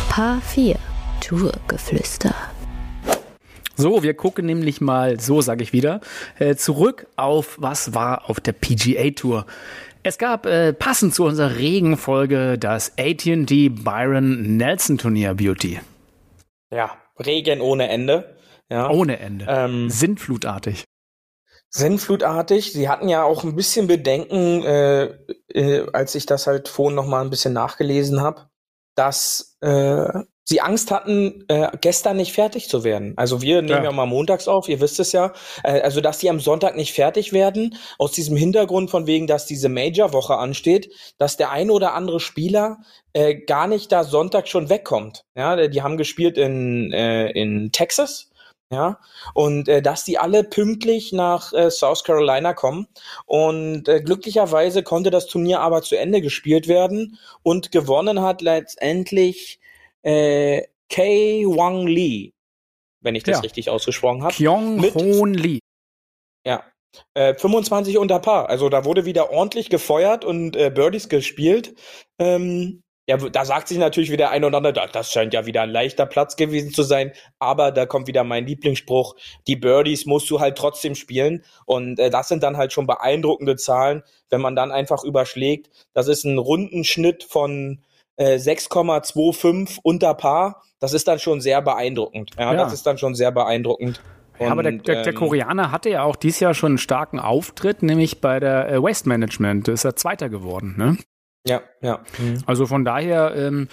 [0.08, 0.76] Paar 4
[1.20, 2.34] Tourgeflüster.
[3.76, 6.00] So, wir gucken nämlich mal, so sage ich wieder,
[6.38, 9.46] äh, zurück auf was war auf der PGA Tour.
[10.02, 15.80] Es gab äh, passend zu unserer Regenfolge das AT&T Byron Nelson Turnier Beauty.
[16.70, 18.36] Ja, Regen ohne Ende.
[18.70, 18.90] Ja.
[18.90, 19.46] Ohne Ende.
[19.48, 20.84] Ähm, Sintflutartig.
[21.70, 22.72] Sintflutartig.
[22.72, 25.04] Sie hatten ja auch ein bisschen Bedenken, äh,
[25.48, 28.48] äh, als ich das halt vorhin noch mal ein bisschen nachgelesen habe,
[28.94, 30.08] dass äh,
[30.48, 33.12] sie Angst hatten, äh, gestern nicht fertig zu werden.
[33.16, 35.34] Also wir nehmen ja, ja mal montags auf, ihr wisst es ja.
[35.62, 39.44] Äh, also dass die am Sonntag nicht fertig werden, aus diesem Hintergrund von wegen, dass
[39.44, 42.78] diese Major-Woche ansteht, dass der ein oder andere Spieler
[43.12, 45.24] äh, gar nicht da Sonntag schon wegkommt.
[45.36, 48.30] Ja, die haben gespielt in, äh, in Texas
[48.70, 48.98] ja,
[49.34, 52.86] und äh, dass die alle pünktlich nach äh, South Carolina kommen.
[53.26, 59.58] Und äh, glücklicherweise konnte das Turnier aber zu Ende gespielt werden und gewonnen hat letztendlich
[60.02, 62.32] äh, Kei Wang Lee,
[63.00, 63.40] wenn ich das ja.
[63.40, 64.34] richtig ausgesprochen habe.
[64.34, 65.60] Kyung Hoon Lee.
[66.46, 66.64] Ja,
[67.14, 68.48] äh, 25 unter Paar.
[68.48, 71.74] Also da wurde wieder ordentlich gefeuert und äh, Birdies gespielt.
[72.18, 75.70] Ähm, ja, da sagt sich natürlich wieder ein oder andere, das scheint ja wieder ein
[75.70, 77.12] leichter Platz gewesen zu sein.
[77.38, 81.42] Aber da kommt wieder mein Lieblingsspruch, die Birdies musst du halt trotzdem spielen.
[81.64, 85.70] Und äh, das sind dann halt schon beeindruckende Zahlen, wenn man dann einfach überschlägt.
[85.94, 87.82] Das ist ein Rundenschnitt von
[88.18, 90.62] äh, 6,25 unter Paar.
[90.80, 92.32] Das ist dann schon sehr beeindruckend.
[92.38, 92.64] Ja, ja.
[92.64, 94.00] das ist dann schon sehr beeindruckend.
[94.38, 97.18] Ja, aber der, der, der, ähm, Koreaner hatte ja auch dieses Jahr schon einen starken
[97.18, 99.66] Auftritt, nämlich bei der äh, Waste Management.
[99.66, 100.96] Da ist er Zweiter geworden, ne?
[101.44, 102.00] Ja, ja.
[102.18, 102.42] Mhm.
[102.46, 103.68] Also von daher ähm,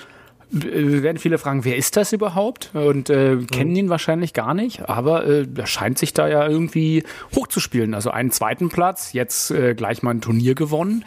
[0.50, 2.72] werden viele fragen, wer ist das überhaupt?
[2.74, 3.48] Und äh, mhm.
[3.48, 7.04] kennen ihn wahrscheinlich gar nicht, aber äh, er scheint sich da ja irgendwie
[7.36, 7.94] hochzuspielen.
[7.94, 11.04] Also einen zweiten Platz, jetzt äh, gleich mal ein Turnier gewonnen.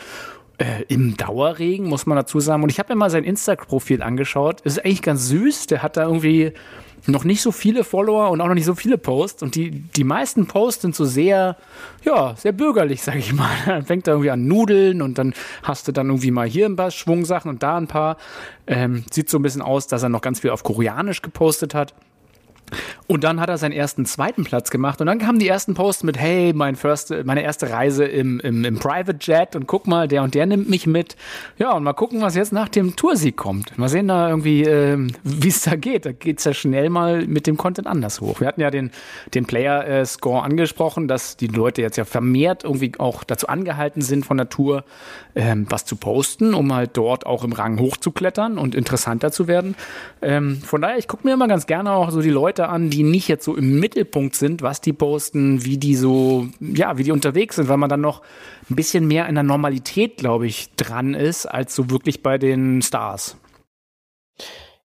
[0.59, 2.65] Äh, Im Dauerregen, muss man dazu sagen.
[2.65, 4.61] Und ich habe mir mal sein Insta-Profil angeschaut.
[4.63, 5.69] ist eigentlich ganz süß.
[5.69, 6.53] Der hat da irgendwie
[7.07, 9.43] noch nicht so viele Follower und auch noch nicht so viele Posts.
[9.43, 11.57] Und die, die meisten Posts sind so sehr,
[12.05, 13.51] ja, sehr bürgerlich, sag ich mal.
[13.67, 16.77] Dann fängt er irgendwie an Nudeln und dann hast du dann irgendwie mal hier ein
[16.77, 18.17] paar Schwungsachen und da ein paar.
[18.67, 21.95] Ähm, sieht so ein bisschen aus, dass er noch ganz viel auf Koreanisch gepostet hat.
[23.07, 26.05] Und dann hat er seinen ersten zweiten Platz gemacht und dann kamen die ersten Posts
[26.05, 30.09] mit, hey, mein first, meine erste Reise im, im, im Private Jet und guck mal,
[30.09, 31.17] der und der nimmt mich mit.
[31.59, 33.79] Ja, und mal gucken, was jetzt nach dem Toursieg kommt.
[33.79, 36.07] Mal sehen da irgendwie, äh, wie es da geht.
[36.07, 38.41] Da geht's ja schnell mal mit dem Content anders hoch.
[38.41, 38.91] Wir hatten ja den,
[39.35, 44.37] den Player-Score angesprochen, dass die Leute jetzt ja vermehrt irgendwie auch dazu angehalten sind von
[44.37, 44.85] der Tour,
[45.39, 49.77] ähm, was zu posten, um halt dort auch im Rang hochzuklettern und interessanter zu werden.
[50.21, 53.05] Ähm, von daher, ich gucke mir immer ganz gerne auch so die Leute an, die
[53.05, 57.13] nicht jetzt so im Mittelpunkt sind, was die posten, wie die so, ja, wie die
[57.13, 58.21] unterwegs sind, weil man dann noch
[58.69, 62.83] ein bisschen mehr in der Normalität, glaube ich, dran ist, als so wirklich bei den
[62.83, 63.37] Stars.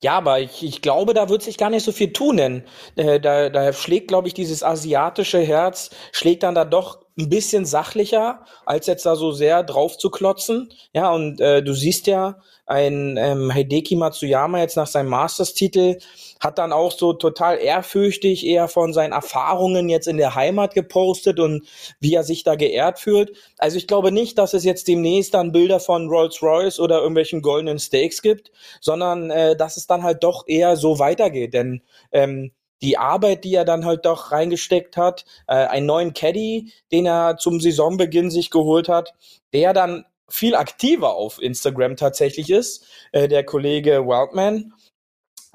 [0.03, 2.63] Ja, aber ich, ich glaube, da wird sich gar nicht so viel tun, denn
[2.95, 7.65] äh, da, da schlägt, glaube ich, dieses asiatische Herz, schlägt dann da doch ein bisschen
[7.65, 10.69] sachlicher, als jetzt da so sehr drauf zu klotzen.
[10.93, 15.99] Ja, und äh, du siehst ja, ein ähm, Hideki Matsuyama jetzt nach seinem Masters-Titel
[16.39, 21.39] hat dann auch so total ehrfürchtig eher von seinen Erfahrungen jetzt in der Heimat gepostet
[21.39, 21.65] und
[21.99, 23.36] wie er sich da geehrt fühlt.
[23.58, 27.80] Also ich glaube nicht, dass es jetzt demnächst dann Bilder von Rolls-Royce oder irgendwelchen goldenen
[27.80, 28.51] Steaks gibt,
[28.82, 31.54] sondern äh, dass es dann halt doch eher so weitergeht.
[31.54, 32.51] Denn ähm,
[32.82, 37.38] die Arbeit, die er dann halt doch reingesteckt hat, äh, einen neuen Caddy, den er
[37.38, 39.14] zum Saisonbeginn sich geholt hat,
[39.54, 44.74] der dann viel aktiver auf Instagram tatsächlich ist, äh, der Kollege Wildman.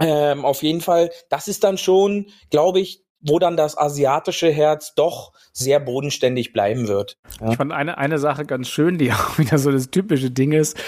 [0.01, 4.95] Ähm, auf jeden Fall, das ist dann schon, glaube ich, wo dann das asiatische Herz
[4.95, 7.19] doch sehr bodenständig bleiben wird.
[7.41, 7.51] Ja.
[7.51, 10.79] Ich fand eine, eine Sache ganz schön, die auch wieder so das typische Ding ist.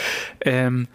[0.41, 0.89] Ähm,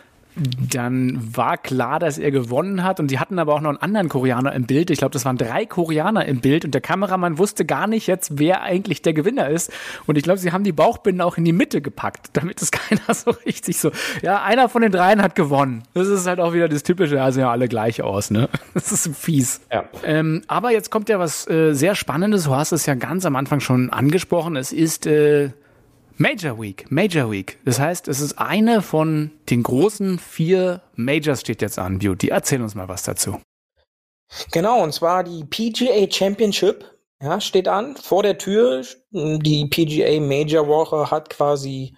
[0.72, 3.00] dann war klar, dass er gewonnen hat.
[3.00, 4.90] Und die hatten aber auch noch einen anderen Koreaner im Bild.
[4.90, 6.66] Ich glaube, das waren drei Koreaner im Bild.
[6.66, 9.72] Und der Kameramann wusste gar nicht jetzt, wer eigentlich der Gewinner ist.
[10.06, 13.14] Und ich glaube, sie haben die Bauchbinden auch in die Mitte gepackt, damit es keiner
[13.14, 13.92] so richtig so.
[14.22, 15.84] Ja, einer von den dreien hat gewonnen.
[15.94, 17.22] Das ist halt auch wieder das Typische.
[17.22, 18.50] Also ja, alle gleich aus, ne?
[18.74, 19.62] Das ist fies.
[19.72, 19.86] Ja.
[20.04, 22.44] Ähm, aber jetzt kommt ja was äh, sehr Spannendes.
[22.44, 24.56] Du hast es ja ganz am Anfang schon angesprochen.
[24.56, 25.50] Es ist äh,
[26.20, 27.60] Major Week, Major Week.
[27.64, 32.30] Das heißt, es ist eine von den großen vier Majors steht jetzt an, Beauty.
[32.30, 33.40] Erzähl uns mal was dazu.
[34.52, 36.86] Genau, und zwar die PGA Championship,
[37.22, 38.84] ja, steht an, vor der Tür.
[39.12, 41.96] Die PGA Major Woche hat quasi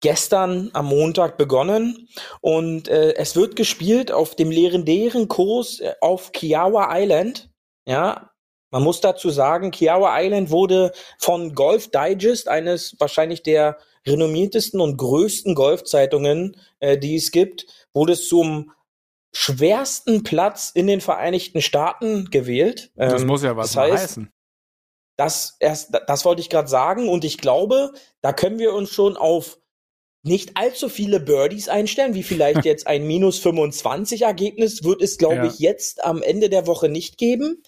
[0.00, 2.08] gestern am Montag begonnen
[2.40, 7.50] und äh, es wird gespielt auf dem legendären Kurs äh, auf Kiawa Island.
[7.86, 8.27] Ja,
[8.70, 14.96] man muss dazu sagen, Kiawa Island wurde von Golf Digest, eines wahrscheinlich der renommiertesten und
[14.96, 18.72] größten Golfzeitungen, äh, die es gibt, wurde es zum
[19.32, 22.90] schwersten Platz in den Vereinigten Staaten gewählt.
[22.96, 24.32] Das ähm, muss ja was das heißt, heißen.
[25.16, 29.16] Das, erst, das wollte ich gerade sagen und ich glaube, da können wir uns schon
[29.16, 29.58] auf
[30.22, 35.36] nicht allzu viele Birdies einstellen, wie vielleicht jetzt ein minus 25 Ergebnis wird es, glaube
[35.36, 35.46] ja.
[35.46, 37.62] ich, jetzt am Ende der Woche nicht geben.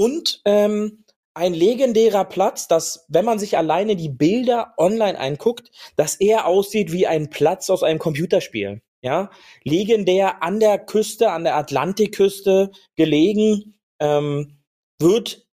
[0.00, 6.14] Und ähm, ein legendärer Platz, dass, wenn man sich alleine die Bilder online anguckt, dass
[6.14, 8.80] er aussieht wie ein Platz aus einem Computerspiel.
[9.02, 9.30] Ja,
[9.62, 14.62] legendär an der Küste, an der Atlantikküste gelegen, ähm,
[14.98, 15.46] wird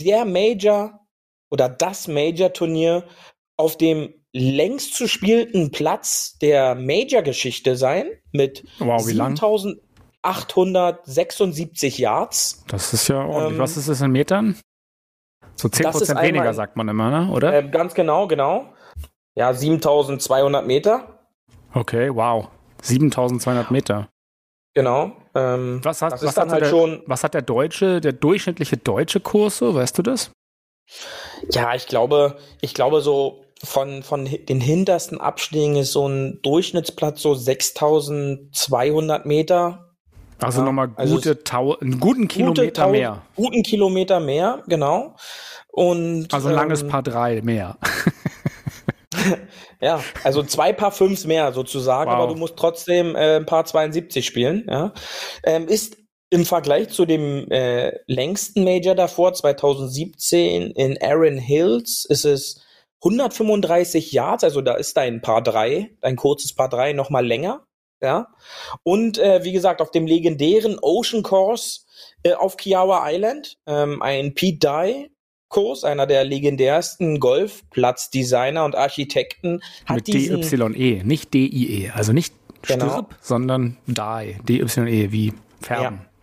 [0.00, 1.06] der Major
[1.50, 3.06] oder das Major-Turnier
[3.58, 9.06] auf dem längst zu spielten Platz der Major-Geschichte sein mit wow,
[10.24, 12.64] 7876 Yards.
[12.68, 13.52] Das ist ja ordentlich.
[13.52, 14.58] Ähm, Was ist das in Metern?
[15.56, 17.30] So 10% weniger, einmal, sagt man immer, ne?
[17.30, 17.54] oder?
[17.54, 18.72] Äh, ganz genau, genau.
[19.34, 21.20] Ja, 7200 Meter.
[21.72, 22.48] Okay, wow.
[22.82, 24.08] 7200 Meter.
[24.74, 25.12] Genau.
[25.34, 29.20] Ähm, was, hat, was, hat halt der, schon, was hat der deutsche, der durchschnittliche deutsche
[29.20, 29.74] Kurs so?
[29.74, 30.30] Weißt du das?
[31.50, 37.22] Ja, ich glaube, ich glaube so von, von den hintersten Abschlägen ist so ein Durchschnittsplatz
[37.22, 39.83] so 6200 Meter.
[40.40, 43.22] Also ja, nochmal also gute also einen guten Kilometer gute mehr.
[43.36, 45.16] Guten Kilometer mehr, genau.
[45.68, 47.78] Und, also ein langes ähm, Paar drei mehr.
[49.80, 52.18] ja, also zwei Paar Fünfs mehr sozusagen, wow.
[52.18, 54.66] aber du musst trotzdem äh, ein Paar 72 spielen.
[54.68, 54.92] Ja.
[55.44, 55.96] Ähm, ist
[56.30, 62.60] im Vergleich zu dem äh, längsten Major davor, 2017 in Aaron Hills, ist es
[63.04, 67.66] 135 Yards, also da ist dein Paar 3, dein kurzes Paar 3 noch mal länger,
[68.00, 68.28] ja.
[68.82, 71.80] Und äh, wie gesagt, auf dem legendären Ocean Course
[72.22, 75.10] äh, auf Kiawa Island, ähm, ein Pete Dye
[75.54, 82.34] Kurs, einer der legendärsten Golfplatzdesigner und Architekten, hat Mit diesen DYE, nicht DIE, also nicht
[82.62, 82.88] genau.
[82.88, 86.00] Stirb, sondern DIE, DYE wie Färben.
[86.02, 86.13] Ja.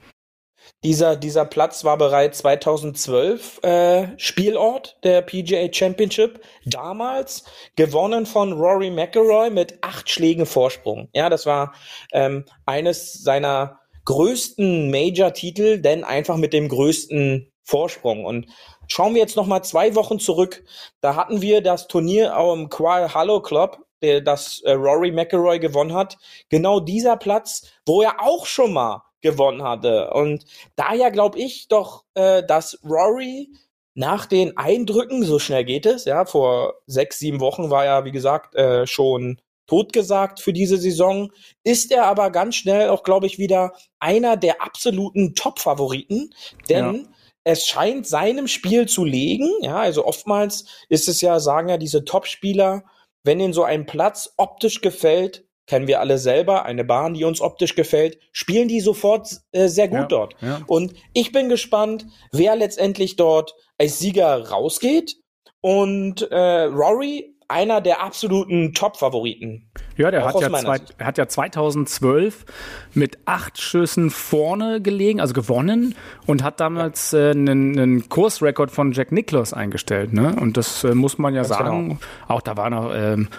[0.83, 6.41] Dieser, dieser Platz war bereits 2012 äh, Spielort der PGA Championship.
[6.65, 7.43] Damals
[7.75, 11.07] gewonnen von Rory McIlroy mit acht Schlägen Vorsprung.
[11.13, 11.75] Ja, das war
[12.13, 18.25] ähm, eines seiner größten Major-Titel, denn einfach mit dem größten Vorsprung.
[18.25, 18.47] Und
[18.87, 20.63] schauen wir jetzt noch mal zwei Wochen zurück.
[20.99, 25.93] Da hatten wir das Turnier am Qual Hollow Club, der, das äh, Rory McIlroy gewonnen
[25.93, 26.17] hat.
[26.49, 30.11] Genau dieser Platz, wo er auch schon mal gewonnen hatte.
[30.13, 30.45] Und
[30.75, 33.49] daher glaube ich doch, äh, dass Rory
[33.93, 38.11] nach den Eindrücken, so schnell geht es, ja, vor sechs, sieben Wochen war er, wie
[38.11, 41.31] gesagt, äh, schon totgesagt für diese Saison,
[41.63, 46.33] ist er aber ganz schnell auch, glaube ich, wieder einer der absoluten Top-Favoriten,
[46.69, 47.03] denn ja.
[47.43, 52.03] es scheint seinem Spiel zu legen, ja, also oftmals ist es ja, sagen ja diese
[52.05, 52.83] Top-Spieler,
[53.23, 57.39] wenn ihnen so ein Platz optisch gefällt, kennen wir alle selber, eine Bahn, die uns
[57.39, 60.35] optisch gefällt, spielen die sofort äh, sehr gut ja, dort.
[60.41, 60.59] Ja.
[60.67, 65.15] Und ich bin gespannt, wer letztendlich dort als Sieger rausgeht.
[65.61, 69.71] Und äh, Rory, einer der absoluten Top-Favoriten.
[69.95, 72.45] Ja, der hat ja, zwei, hat ja 2012
[72.93, 75.95] mit acht Schüssen vorne gelegen, also gewonnen
[76.25, 80.11] und hat damals äh, einen, einen Kursrekord von Jack Nicklaus eingestellt.
[80.11, 80.35] Ne?
[80.37, 81.87] Und das äh, muss man ja Ganz sagen.
[81.87, 81.99] Genau.
[82.27, 83.29] Auch da war noch ähm,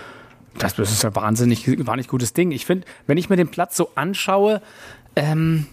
[0.58, 2.50] das, ist ja wahnsinnig, wahnsinnig gutes Ding.
[2.52, 4.60] Ich finde, wenn ich mir den Platz so anschaue,
[5.16, 5.66] ähm,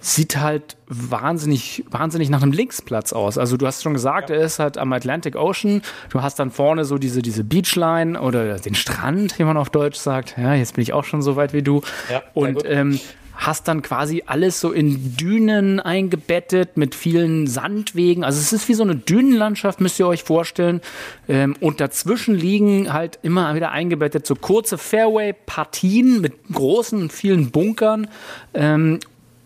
[0.00, 3.38] sieht halt wahnsinnig, wahnsinnig nach einem Linksplatz aus.
[3.38, 4.36] Also du hast schon gesagt, ja.
[4.36, 5.82] er ist halt am Atlantic Ocean.
[6.10, 9.98] Du hast dann vorne so diese, diese Beachline oder den Strand, wie man auf Deutsch
[9.98, 10.36] sagt.
[10.38, 11.82] Ja, jetzt bin ich auch schon so weit wie du.
[12.10, 13.00] Ja, und ähm,
[13.36, 18.24] hast dann quasi alles so in Dünen eingebettet mit vielen Sandwegen.
[18.24, 20.80] Also es ist wie so eine Dünenlandschaft, müsst ihr euch vorstellen.
[21.28, 27.50] Ähm, und dazwischen liegen halt immer wieder eingebettet so kurze Fairway-Partien mit großen und vielen
[27.50, 28.08] Bunkern.
[28.54, 28.98] Ähm,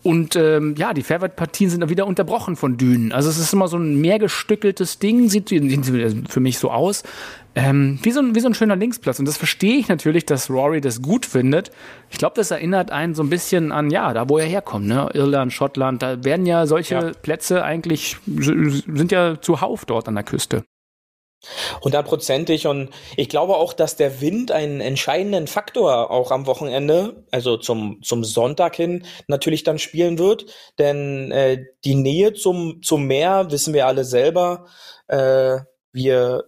[0.03, 3.11] und ähm, ja, die Fairway-Partien sind dann wieder unterbrochen von Dünen.
[3.11, 7.03] Also es ist immer so ein mehrgestückeltes Ding, sieht für mich so aus.
[7.53, 9.19] Ähm, wie, so ein, wie so ein schöner Linksplatz.
[9.19, 11.71] Und das verstehe ich natürlich, dass Rory das gut findet.
[12.09, 15.09] Ich glaube, das erinnert einen so ein bisschen an, ja, da wo er herkommt, ne?
[15.13, 17.11] Irland, Schottland, da werden ja solche ja.
[17.21, 20.63] Plätze eigentlich, sind ja zuhauf dort an der Küste.
[21.83, 27.57] Hundertprozentig und ich glaube auch, dass der Wind einen entscheidenden Faktor auch am Wochenende, also
[27.57, 30.45] zum, zum Sonntag hin, natürlich dann spielen wird.
[30.77, 34.67] Denn äh, die Nähe zum, zum Meer, wissen wir alle selber,
[35.07, 35.57] äh,
[35.91, 36.43] wir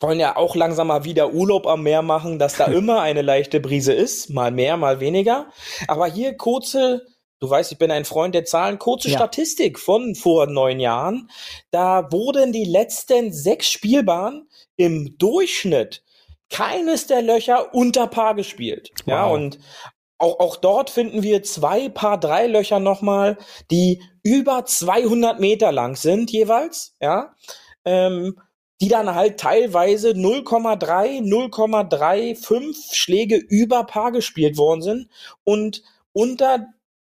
[0.00, 3.60] wollen ja auch langsam mal wieder Urlaub am Meer machen, dass da immer eine leichte
[3.60, 5.46] Brise ist, mal mehr, mal weniger.
[5.88, 7.02] Aber hier kurze
[7.40, 8.78] Du weißt, ich bin ein Freund der Zahlen.
[8.78, 9.18] Kurze ja.
[9.18, 11.28] Statistik von vor neun Jahren.
[11.70, 16.02] Da wurden die letzten sechs Spielbahnen im Durchschnitt
[16.48, 18.92] keines der Löcher unter Paar gespielt.
[19.04, 19.08] Wow.
[19.08, 19.58] Ja, und
[20.16, 23.36] auch, auch dort finden wir zwei Paar drei Löcher nochmal,
[23.70, 26.96] die über 200 Meter lang sind jeweils.
[26.98, 27.34] Ja,
[27.84, 28.40] ähm,
[28.80, 35.08] die dann halt teilweise 0,3, 0,35 Schläge über Paar gespielt worden sind
[35.44, 36.66] und unter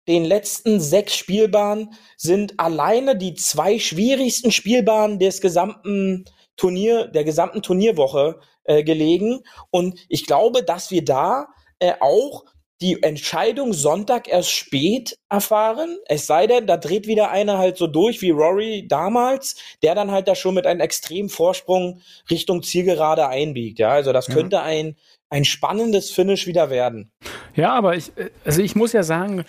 [0.07, 6.25] den letzten sechs Spielbahnen sind alleine die zwei schwierigsten Spielbahnen des gesamten
[6.57, 9.41] Turnier, der gesamten Turnierwoche äh, gelegen.
[9.71, 11.47] Und ich glaube, dass wir da
[11.79, 12.45] äh, auch
[12.81, 15.97] die Entscheidung Sonntag erst spät erfahren.
[16.07, 20.11] Es sei denn, da dreht wieder einer halt so durch wie Rory damals, der dann
[20.11, 23.79] halt da schon mit einem extremen Vorsprung Richtung Zielgerade einbiegt.
[23.79, 24.97] Ja, also das könnte ein,
[25.29, 27.11] ein spannendes Finish wieder werden.
[27.55, 28.11] Ja, aber ich,
[28.43, 29.45] also ich muss ja sagen,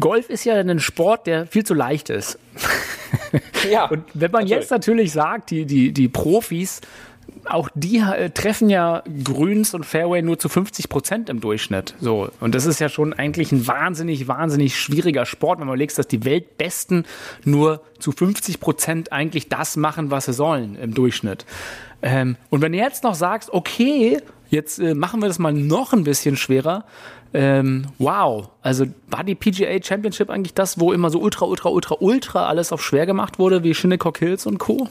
[0.00, 2.38] Golf ist ja ein Sport, der viel zu leicht ist.
[3.70, 3.86] Ja.
[3.90, 4.62] Und wenn man natürlich.
[4.62, 6.80] jetzt natürlich sagt, die, die, die Profis,
[7.44, 11.94] auch die äh, treffen ja Grüns und Fairway nur zu 50 Prozent im Durchschnitt.
[12.00, 12.28] So.
[12.40, 16.08] Und das ist ja schon eigentlich ein wahnsinnig, wahnsinnig schwieriger Sport, wenn man überlegt, dass
[16.08, 17.04] die Weltbesten
[17.44, 21.44] nur zu 50 Prozent eigentlich das machen, was sie sollen im Durchschnitt.
[22.02, 24.18] Ähm, und wenn du jetzt noch sagst, okay,
[24.50, 26.84] jetzt äh, machen wir das mal noch ein bisschen schwerer,
[27.32, 31.96] ähm, wow, also war die PGA Championship eigentlich das, wo immer so ultra, ultra, ultra,
[31.98, 34.88] ultra alles auf schwer gemacht wurde, wie Shinnecock Hills und Co.?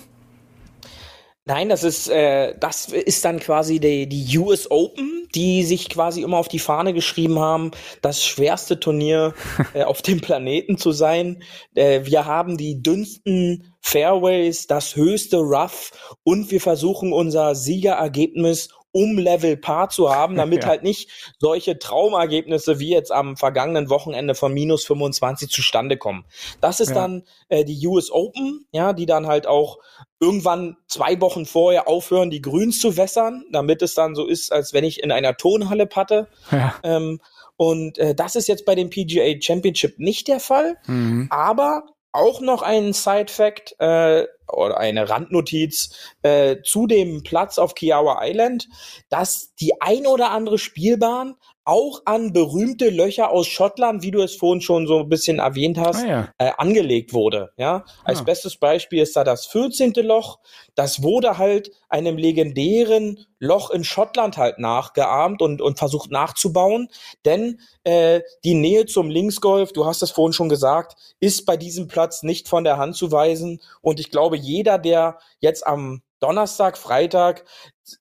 [1.46, 6.22] Nein, das ist äh, das ist dann quasi die, die US Open, die sich quasi
[6.22, 7.72] immer auf die Fahne geschrieben haben,
[8.02, 9.34] das schwerste Turnier
[9.74, 11.44] äh, auf dem Planeten zu sein.
[11.76, 15.92] Äh, wir haben die dünnsten Fairways, das höchste Rough
[16.24, 20.70] und wir versuchen unser Siegerergebnis um Level Paar zu haben, damit ja.
[20.70, 26.26] halt nicht solche Traumergebnisse wie jetzt am vergangenen Wochenende von minus 25 zustande kommen.
[26.62, 26.96] Das ist ja.
[26.96, 29.80] dann äh, die US Open, ja, die dann halt auch
[30.22, 34.74] irgendwann zwei Wochen vorher aufhören, die Grüns zu wässern, damit es dann so ist, als
[34.74, 36.28] wenn ich in einer Tonhalle patte.
[36.52, 36.76] Ja.
[36.84, 37.20] Ähm,
[37.58, 40.78] und äh, das ist jetzt bei dem PGA Championship nicht der Fall.
[40.88, 41.28] Mhm.
[41.30, 41.84] Aber
[42.14, 48.70] auch noch ein Side-Fact äh, oder eine Randnotiz äh, zu dem Platz auf Kiawa Island,
[49.10, 51.36] dass die ein oder andere Spielbahn
[51.66, 55.78] auch an berühmte Löcher aus Schottland, wie du es vorhin schon so ein bisschen erwähnt
[55.78, 56.30] hast, ah, ja.
[56.38, 57.52] äh, angelegt wurde.
[57.58, 58.24] Ja, als ah.
[58.24, 59.94] bestes Beispiel ist da das 14.
[59.98, 60.40] Loch.
[60.76, 66.90] Das wurde halt einem legendären Loch in Schottland halt nachgeahmt und, und versucht nachzubauen.
[67.26, 71.88] Denn äh, die Nähe zum Linksgolf, du hast es vorhin schon gesagt, ist bei diesem
[71.88, 73.62] Platz nicht von der Hand zu weisen.
[73.82, 77.44] Und ich glaube, jeder, der jetzt am Donnerstag, Freitag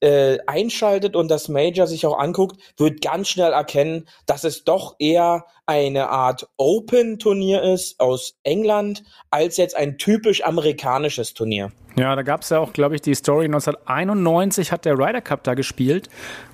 [0.01, 4.95] äh, einschaltet und das Major sich auch anguckt, wird ganz schnell erkennen, dass es doch
[5.01, 11.73] eher eine Art Open-Turnier ist aus England, als jetzt ein typisch amerikanisches Turnier.
[11.97, 15.43] Ja, da gab es ja auch, glaube ich, die Story 1991 hat der Ryder Cup
[15.43, 16.09] da gespielt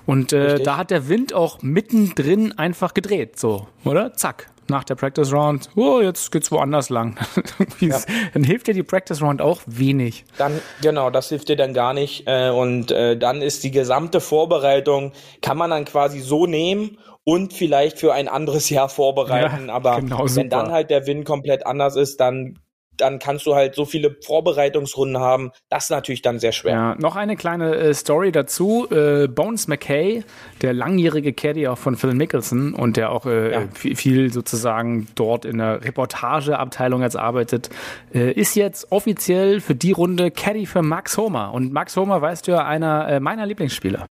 [0.06, 4.14] und äh, da hat der Wind auch mittendrin einfach gedreht, so, oder?
[4.14, 7.18] Zack nach der Practice Round, oh, jetzt geht's woanders lang.
[7.80, 8.00] ja.
[8.34, 10.24] Dann hilft dir die Practice Round auch wenig.
[10.36, 12.24] Dann, genau, das hilft dir dann gar nicht.
[12.26, 15.12] Äh, und äh, dann ist die gesamte Vorbereitung,
[15.42, 19.66] kann man dann quasi so nehmen und vielleicht für ein anderes Jahr vorbereiten.
[19.68, 20.48] Ja, Aber genau, wenn super.
[20.48, 22.58] dann halt der Wind komplett anders ist, dann
[23.00, 25.52] dann kannst du halt so viele Vorbereitungsrunden haben.
[25.68, 26.72] Das ist natürlich dann sehr schwer.
[26.72, 28.86] Ja, noch eine kleine äh, Story dazu.
[28.90, 30.24] Äh, Bones McKay,
[30.62, 33.68] der langjährige Caddy auch von Phil Mickelson und der auch äh, ja.
[33.72, 37.70] viel, sozusagen dort in der Reportageabteilung jetzt arbeitet,
[38.14, 41.52] äh, ist jetzt offiziell für die Runde Caddy für Max Homer.
[41.54, 44.06] Und Max Homer, weißt du ja, einer äh, meiner Lieblingsspieler.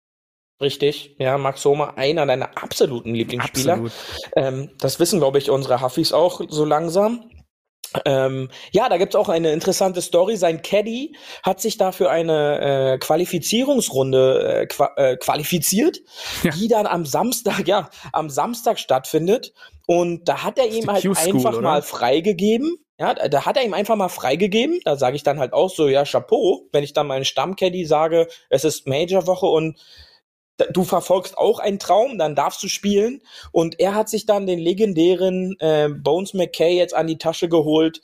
[0.62, 3.72] Richtig, ja, Max Homer, einer deiner absoluten Lieblingsspieler.
[3.72, 3.92] Absolut.
[4.36, 7.24] Ähm, das wissen, glaube ich, unsere Huffis auch so langsam.
[8.04, 10.36] Ähm, ja, da gibt's auch eine interessante Story.
[10.36, 16.00] Sein Caddy hat sich dafür eine äh, Qualifizierungsrunde äh, qua äh, qualifiziert,
[16.42, 16.52] ja.
[16.52, 19.52] die dann am Samstag, ja, am Samstag stattfindet.
[19.86, 21.62] Und da hat er ihm halt einfach oder?
[21.62, 22.76] mal freigegeben.
[22.98, 24.80] Ja, da hat er ihm einfach mal freigegeben.
[24.84, 28.28] Da sage ich dann halt auch so, ja, Chapeau, wenn ich dann meinen Stammcaddy sage,
[28.48, 29.78] es ist Major-Woche und
[30.72, 33.22] du verfolgst auch einen Traum, dann darfst du spielen.
[33.50, 38.00] Und er hat sich dann den legendären äh, Bones McKay jetzt an die Tasche geholt.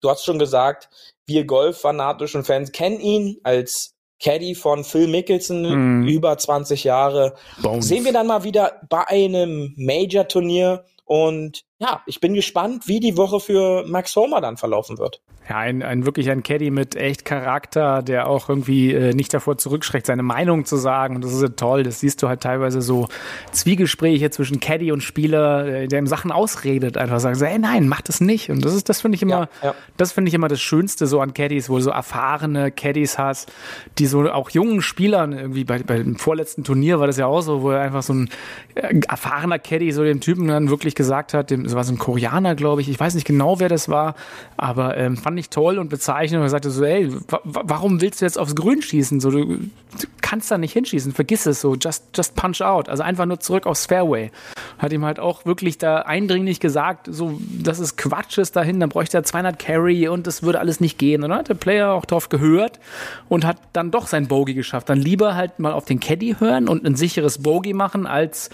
[0.00, 0.88] Du hast schon gesagt,
[1.26, 6.08] wir Golf-fanatischen Fans kennen ihn als Caddy von Phil Mickelson, mm.
[6.08, 7.34] über 20 Jahre.
[7.62, 7.88] Bones.
[7.88, 10.84] Sehen wir dann mal wieder bei einem Major-Turnier.
[11.04, 15.22] Und ja, ich bin gespannt, wie die Woche für Max Homer dann verlaufen wird.
[15.48, 19.56] Ja, ein, ein wirklich ein Caddy mit echt Charakter, der auch irgendwie äh, nicht davor
[19.56, 21.16] zurückschreckt, seine Meinung zu sagen.
[21.16, 21.82] Und das ist ja toll.
[21.82, 23.08] Das siehst du halt teilweise so
[23.50, 27.88] Zwiegespräche zwischen Caddy und Spieler, äh, der ihm Sachen ausredet, einfach sagen so, ey, nein,
[27.88, 28.50] mach das nicht.
[28.50, 29.74] Und das ist, das finde ich immer, ja, ja.
[29.96, 33.50] das finde ich immer das Schönste so an Caddies, wo du so erfahrene Caddies hast,
[33.98, 37.40] die so auch jungen Spielern irgendwie bei, bei dem vorletzten Turnier war das ja auch
[37.40, 38.28] so, wo er einfach so ein
[38.74, 42.54] äh, erfahrener Caddy so dem Typen dann wirklich gesagt hat, dem, war so ein Koreaner,
[42.54, 44.14] glaube ich, ich weiß nicht genau, wer das war,
[44.56, 47.10] aber ähm, fand ich toll und bezeichnend und er sagte so, ey,
[47.44, 49.20] warum willst du jetzt aufs Grün schießen?
[49.20, 52.88] So, du, du, kannst da nicht hinschießen, vergiss es so, just, just punch out.
[52.88, 54.30] Also einfach nur zurück aufs Fairway.
[54.78, 58.90] Hat ihm halt auch wirklich da eindringlich gesagt, so, dass es Quatsch ist dahin, dann
[58.90, 61.24] bräuchte er 200 Carry und das würde alles nicht gehen.
[61.24, 62.78] Und dann hat der Player auch drauf gehört
[63.28, 64.88] und hat dann doch sein Bogey geschafft.
[64.88, 68.50] Dann lieber halt mal auf den Caddy hören und ein sicheres Bogey machen, als,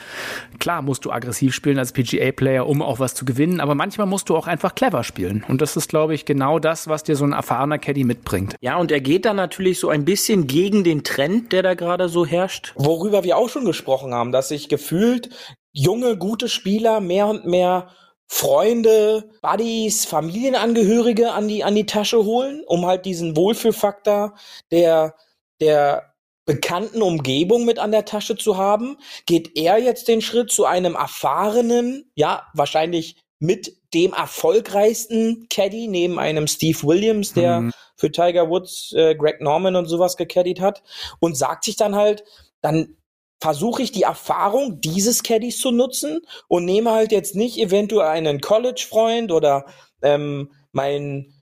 [0.58, 4.28] klar, musst du aggressiv spielen als PGA-Player, um auch was zu gewinnen, aber manchmal musst
[4.28, 5.44] du auch einfach clever spielen.
[5.48, 8.56] Und das ist, glaube ich, genau das, was dir so ein erfahrener Caddy mitbringt.
[8.60, 12.08] Ja, und er geht dann natürlich so ein bisschen gegen den Trend, der da gerade
[12.08, 12.72] so herrscht.
[12.76, 15.30] Worüber wir auch schon gesprochen haben, dass sich gefühlt
[15.72, 17.88] junge, gute Spieler mehr und mehr
[18.28, 24.34] Freunde, Buddies, Familienangehörige an die, an die Tasche holen, um halt diesen Wohlfühlfaktor
[24.70, 25.14] der,
[25.60, 26.15] der
[26.46, 30.94] bekannten Umgebung mit an der Tasche zu haben, geht er jetzt den Schritt zu einem
[30.94, 37.72] erfahrenen, ja, wahrscheinlich mit dem erfolgreichsten Caddy neben einem Steve Williams, der mhm.
[37.96, 40.82] für Tiger Woods, äh, Greg Norman und sowas gecaddied hat
[41.20, 42.24] und sagt sich dann halt,
[42.62, 42.96] dann
[43.40, 48.40] versuche ich die Erfahrung dieses Caddies zu nutzen und nehme halt jetzt nicht eventuell einen
[48.40, 49.66] College-Freund oder
[50.00, 51.34] ähm, mein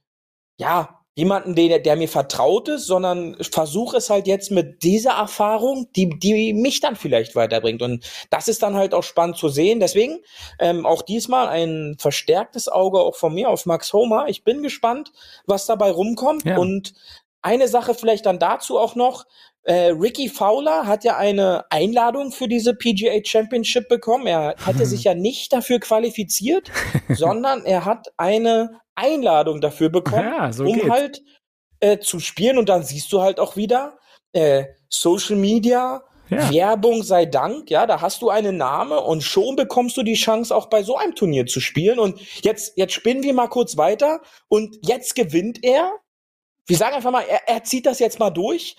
[0.56, 5.86] ja jemanden, der, der mir vertraut ist, sondern versuche es halt jetzt mit dieser Erfahrung,
[5.94, 7.82] die, die mich dann vielleicht weiterbringt.
[7.82, 9.78] Und das ist dann halt auch spannend zu sehen.
[9.78, 10.18] Deswegen
[10.58, 14.26] ähm, auch diesmal ein verstärktes Auge auch von mir auf Max Homer.
[14.28, 15.12] Ich bin gespannt,
[15.46, 16.44] was dabei rumkommt.
[16.44, 16.58] Ja.
[16.58, 16.94] Und
[17.42, 19.24] eine Sache vielleicht dann dazu auch noch.
[19.62, 24.26] Äh, Ricky Fowler hat ja eine Einladung für diese PGA Championship bekommen.
[24.26, 26.70] Er hatte sich ja nicht dafür qualifiziert,
[27.08, 30.90] sondern er hat eine Einladung dafür bekommen, ja, so um geht's.
[30.90, 31.22] halt
[31.80, 32.58] äh, zu spielen.
[32.58, 33.98] Und dann siehst du halt auch wieder
[34.32, 36.50] äh, Social Media, ja.
[36.50, 40.54] Werbung sei Dank, ja, da hast du einen Name und schon bekommst du die Chance,
[40.54, 41.98] auch bei so einem Turnier zu spielen.
[41.98, 45.92] Und jetzt, jetzt spinnen wir mal kurz weiter und jetzt gewinnt er.
[46.66, 48.76] Wir sagen einfach mal, er, er zieht das jetzt mal durch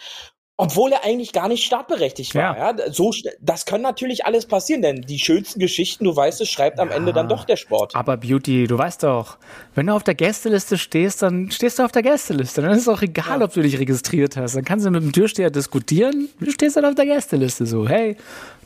[0.58, 2.58] obwohl er eigentlich gar nicht startberechtigt war.
[2.58, 2.76] Ja.
[2.78, 2.92] ja.
[2.92, 6.92] So, das kann natürlich alles passieren, denn die schönsten Geschichten, du weißt es, schreibt am
[6.92, 7.94] Ende dann doch der Sport.
[7.94, 9.38] Aber Beauty, du weißt doch,
[9.74, 12.62] wenn du auf der Gästeliste stehst, dann stehst du auf der Gästeliste.
[12.62, 13.46] Dann ist es auch egal, ja.
[13.46, 14.56] ob du dich registriert hast.
[14.56, 16.30] Dann kannst du mit dem Türsteher diskutieren.
[16.40, 18.16] Du stehst dann auf der Gästeliste so, hey,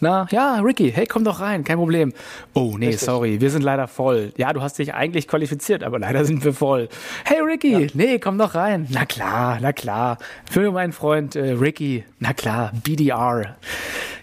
[0.01, 2.13] na, ja, Ricky, hey, komm doch rein, kein Problem.
[2.53, 3.01] Oh, nee, Richtig.
[3.01, 4.31] sorry, wir sind leider voll.
[4.37, 6.87] Ja, du hast dich eigentlich qualifiziert, aber leider sind wir voll.
[7.25, 7.87] Hey, Ricky, ja.
[7.93, 8.87] nee, komm doch rein.
[8.89, 10.17] Na klar, na klar.
[10.49, 11.78] Für meinen Freund äh, Ricky,
[12.19, 13.55] na klar, BDR.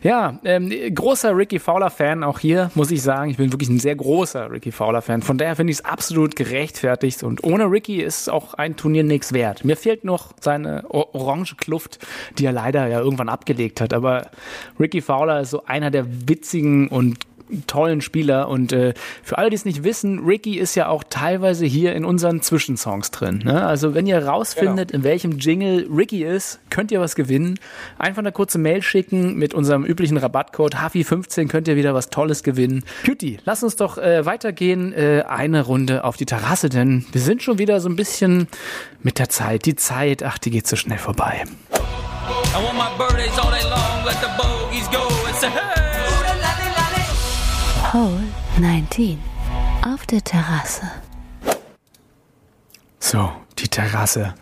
[0.03, 3.31] Ja, ähm, großer Ricky Fowler-Fan auch hier, muss ich sagen.
[3.31, 5.23] Ich bin wirklich ein sehr großer Ricky Fowler-Fan.
[5.23, 7.23] Von daher finde ich es absolut gerechtfertigt.
[7.23, 9.65] Und ohne Ricky ist auch ein Turnier nichts wert.
[9.65, 11.99] Mir fehlt noch seine orange Kluft,
[12.39, 13.93] die er leider ja irgendwann abgelegt hat.
[13.93, 14.31] Aber
[14.79, 17.17] Ricky Fowler ist so einer der witzigen und
[17.67, 18.49] tollen Spieler.
[18.49, 22.05] Und äh, für alle, die es nicht wissen, Ricky ist ja auch teilweise hier in
[22.05, 23.43] unseren Zwischensongs drin.
[23.45, 23.67] Ne?
[23.67, 24.99] Also wenn ihr rausfindet, genau.
[24.99, 27.59] in welchem Jingle Ricky ist, könnt ihr was gewinnen.
[27.99, 32.43] Einfach eine kurze Mail schicken mit unserem üblichen Rabattcode HAFI15 könnt ihr wieder was Tolles
[32.43, 32.85] gewinnen.
[33.05, 34.93] Cutie, lass uns doch äh, weitergehen.
[34.93, 38.49] Äh, eine Runde auf die Terrasse, denn wir sind schon wieder so ein bisschen
[39.03, 39.67] mit der Zeit.
[39.67, 41.45] Die Zeit, ach, die geht so schnell vorbei.
[42.55, 44.56] I want my birthdays all day long, let the bogeys
[48.59, 49.19] 19
[49.85, 50.91] auf der Terrasse.
[52.99, 54.35] So, die Terrasse.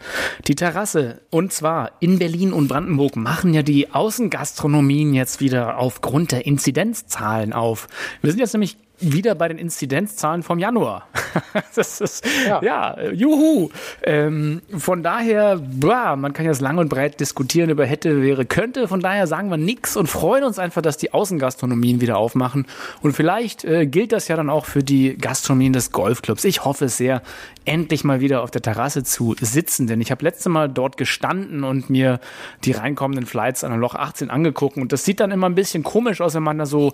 [0.47, 1.23] Die Terrasse.
[1.31, 7.53] Und zwar in Berlin und Brandenburg machen ja die Außengastronomien jetzt wieder aufgrund der Inzidenzzahlen
[7.53, 7.89] auf.
[8.23, 8.77] Wir sind jetzt nämlich
[9.13, 11.09] wieder bei den Inzidenzzahlen vom Januar.
[11.75, 13.71] das ist, ja, ja juhu.
[14.03, 18.89] Ähm, von daher, boah, man kann jetzt lang und breit diskutieren über hätte, wäre, könnte.
[18.89, 22.67] Von daher sagen wir nichts und freuen uns einfach, dass die Außengastronomien wieder aufmachen.
[23.03, 26.45] Und vielleicht äh, gilt das ja dann auch für die Gastronomien des Golfclubs.
[26.45, 27.23] Ich hoffe sehr,
[27.65, 31.65] endlich mal wieder auf der Terrasse zu sitzen, denn ich habe letzte Mal dort gestanden
[31.65, 32.21] und mir
[32.65, 35.83] die reinkommenden Flights an der Loch 18 angeguckt und das sieht dann immer ein bisschen
[35.83, 36.93] komisch aus, wenn man da so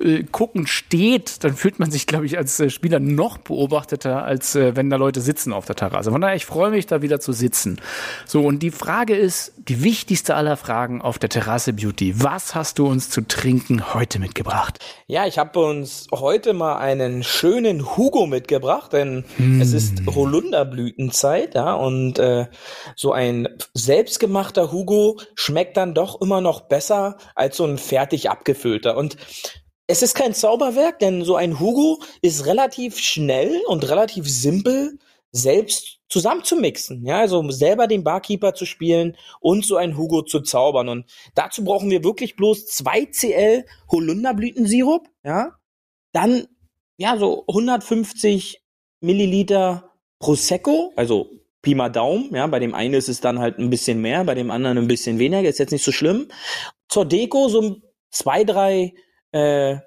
[0.00, 4.54] äh, guckend steht, dann fühlt man sich, glaube ich, als äh, Spieler noch beobachteter, als
[4.54, 6.12] äh, wenn da Leute sitzen auf der Terrasse.
[6.12, 7.80] Von daher, ich freue mich, da wieder zu sitzen.
[8.24, 12.22] So, und die Frage ist, die wichtigste aller Fragen auf der Terrasse Beauty.
[12.22, 14.78] Was hast du uns zu trinken heute mitgebracht?
[15.08, 19.60] Ja, ich habe uns heute mal einen schönen Hugo mitgebracht, denn hm.
[19.60, 22.46] es ist Holunderblütenzeit, ja, und äh,
[22.94, 28.96] so ein selbstgemachter Hugo schmeckt dann doch immer noch besser als so ein fertig abgefüllter.
[28.96, 29.16] Und
[29.90, 34.98] es ist kein Zauberwerk, denn so ein Hugo ist relativ schnell und relativ simpel
[35.32, 40.88] selbst zusammenzumixen, ja, also selber den Barkeeper zu spielen und so ein Hugo zu zaubern.
[40.88, 45.56] Und dazu brauchen wir wirklich bloß 2 Cl Holunderblütensirup, ja,
[46.12, 46.46] dann
[46.96, 48.62] ja so 150
[49.00, 51.30] Milliliter Prosecco, also
[51.62, 54.34] Pi mal Daumen, ja, bei dem einen ist es dann halt ein bisschen mehr, bei
[54.34, 56.28] dem anderen ein bisschen weniger, ist jetzt nicht so schlimm.
[56.88, 57.76] Zur Deko so
[58.10, 58.94] zwei, drei,
[59.32, 59.78] äh,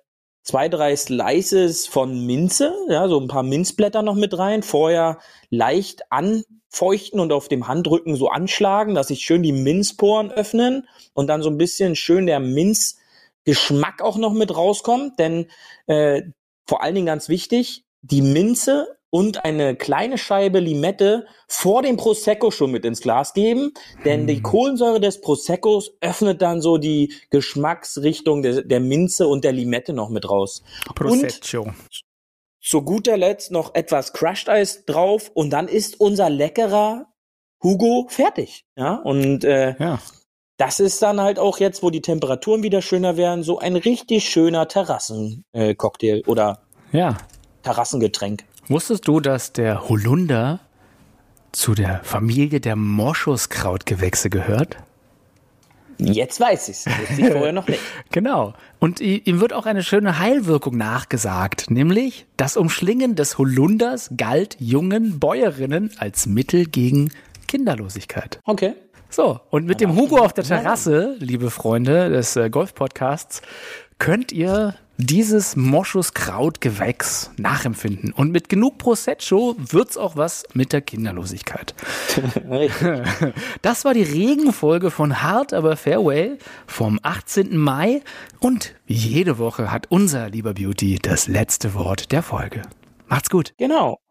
[0.43, 5.19] zwei, drei Slices von Minze, ja, so ein paar Minzblätter noch mit rein, vorher
[5.49, 11.27] leicht anfeuchten und auf dem Handrücken so anschlagen, dass sich schön die Minzporen öffnen und
[11.27, 15.47] dann so ein bisschen schön der Minzgeschmack auch noch mit rauskommt, denn
[15.87, 16.23] äh,
[16.65, 22.49] vor allen Dingen ganz wichtig, die Minze und eine kleine Scheibe Limette vor dem Prosecco
[22.49, 23.71] schon mit ins Glas geben,
[24.05, 24.43] denn die hm.
[24.43, 30.09] Kohlensäure des Proseccos öffnet dann so die Geschmacksrichtung der, der Minze und der Limette noch
[30.09, 30.63] mit raus.
[30.95, 31.61] Prosecco.
[31.61, 31.75] Und
[32.59, 37.05] zu guter Letzt noch etwas Crushed Eis drauf und dann ist unser leckerer
[37.61, 38.65] Hugo fertig.
[38.75, 39.99] Ja, und äh, ja.
[40.57, 44.27] das ist dann halt auch jetzt, wo die Temperaturen wieder schöner werden, so ein richtig
[44.27, 47.15] schöner Terrassencocktail oder ja.
[47.61, 48.45] Terrassengetränk.
[48.67, 50.61] Wusstest du, dass der Holunder
[51.51, 54.77] zu der Familie der Moschuskrautgewächse gehört?
[55.97, 56.85] Jetzt weiß ich's.
[56.85, 57.81] Wusste ich vorher noch nicht.
[58.11, 58.53] genau.
[58.79, 65.19] Und ihm wird auch eine schöne Heilwirkung nachgesagt, nämlich das Umschlingen des Holunders galt jungen
[65.19, 67.11] Bäuerinnen als Mittel gegen
[67.47, 68.39] Kinderlosigkeit.
[68.45, 68.73] Okay.
[69.09, 73.43] So, und mit dem Hugo auf der Terrasse, liebe Freunde des äh, Golf-Podcasts,
[74.03, 78.11] könnt ihr dieses Moschuskrautgewächs nachempfinden.
[78.11, 81.73] Und mit genug Prosecco wird's auch was mit der Kinderlosigkeit.
[83.61, 86.37] das war die Regenfolge von Hard aber Fairway
[86.67, 87.55] vom 18.
[87.55, 88.01] Mai.
[88.41, 92.63] Und wie jede Woche hat unser lieber Beauty das letzte Wort der Folge.
[93.07, 93.53] Macht's gut.
[93.57, 94.01] Genau.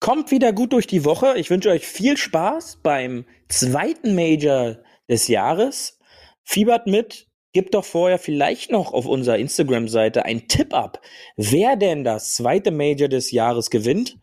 [0.00, 1.38] Kommt wieder gut durch die Woche.
[1.38, 4.76] Ich wünsche euch viel Spaß beim zweiten Major
[5.08, 5.98] des Jahres.
[6.44, 11.00] Fiebert mit, Gib doch vorher vielleicht noch auf unserer Instagram-Seite einen Tipp ab,
[11.36, 14.18] wer denn das zweite Major des Jahres gewinnt.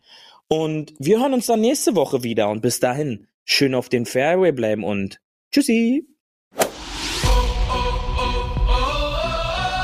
[0.48, 2.48] Und wir hören uns dann nächste Woche wieder.
[2.48, 5.20] Und bis dahin, schön auf den Fairway bleiben und
[5.52, 6.06] tschüssi.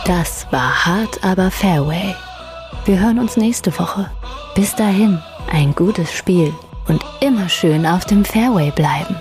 [0.07, 2.15] Das war hart, aber Fairway.
[2.87, 4.11] Wir hören uns nächste Woche.
[4.55, 5.19] Bis dahin,
[5.51, 6.55] ein gutes Spiel
[6.89, 9.17] und immer schön auf dem Fairway bleiben.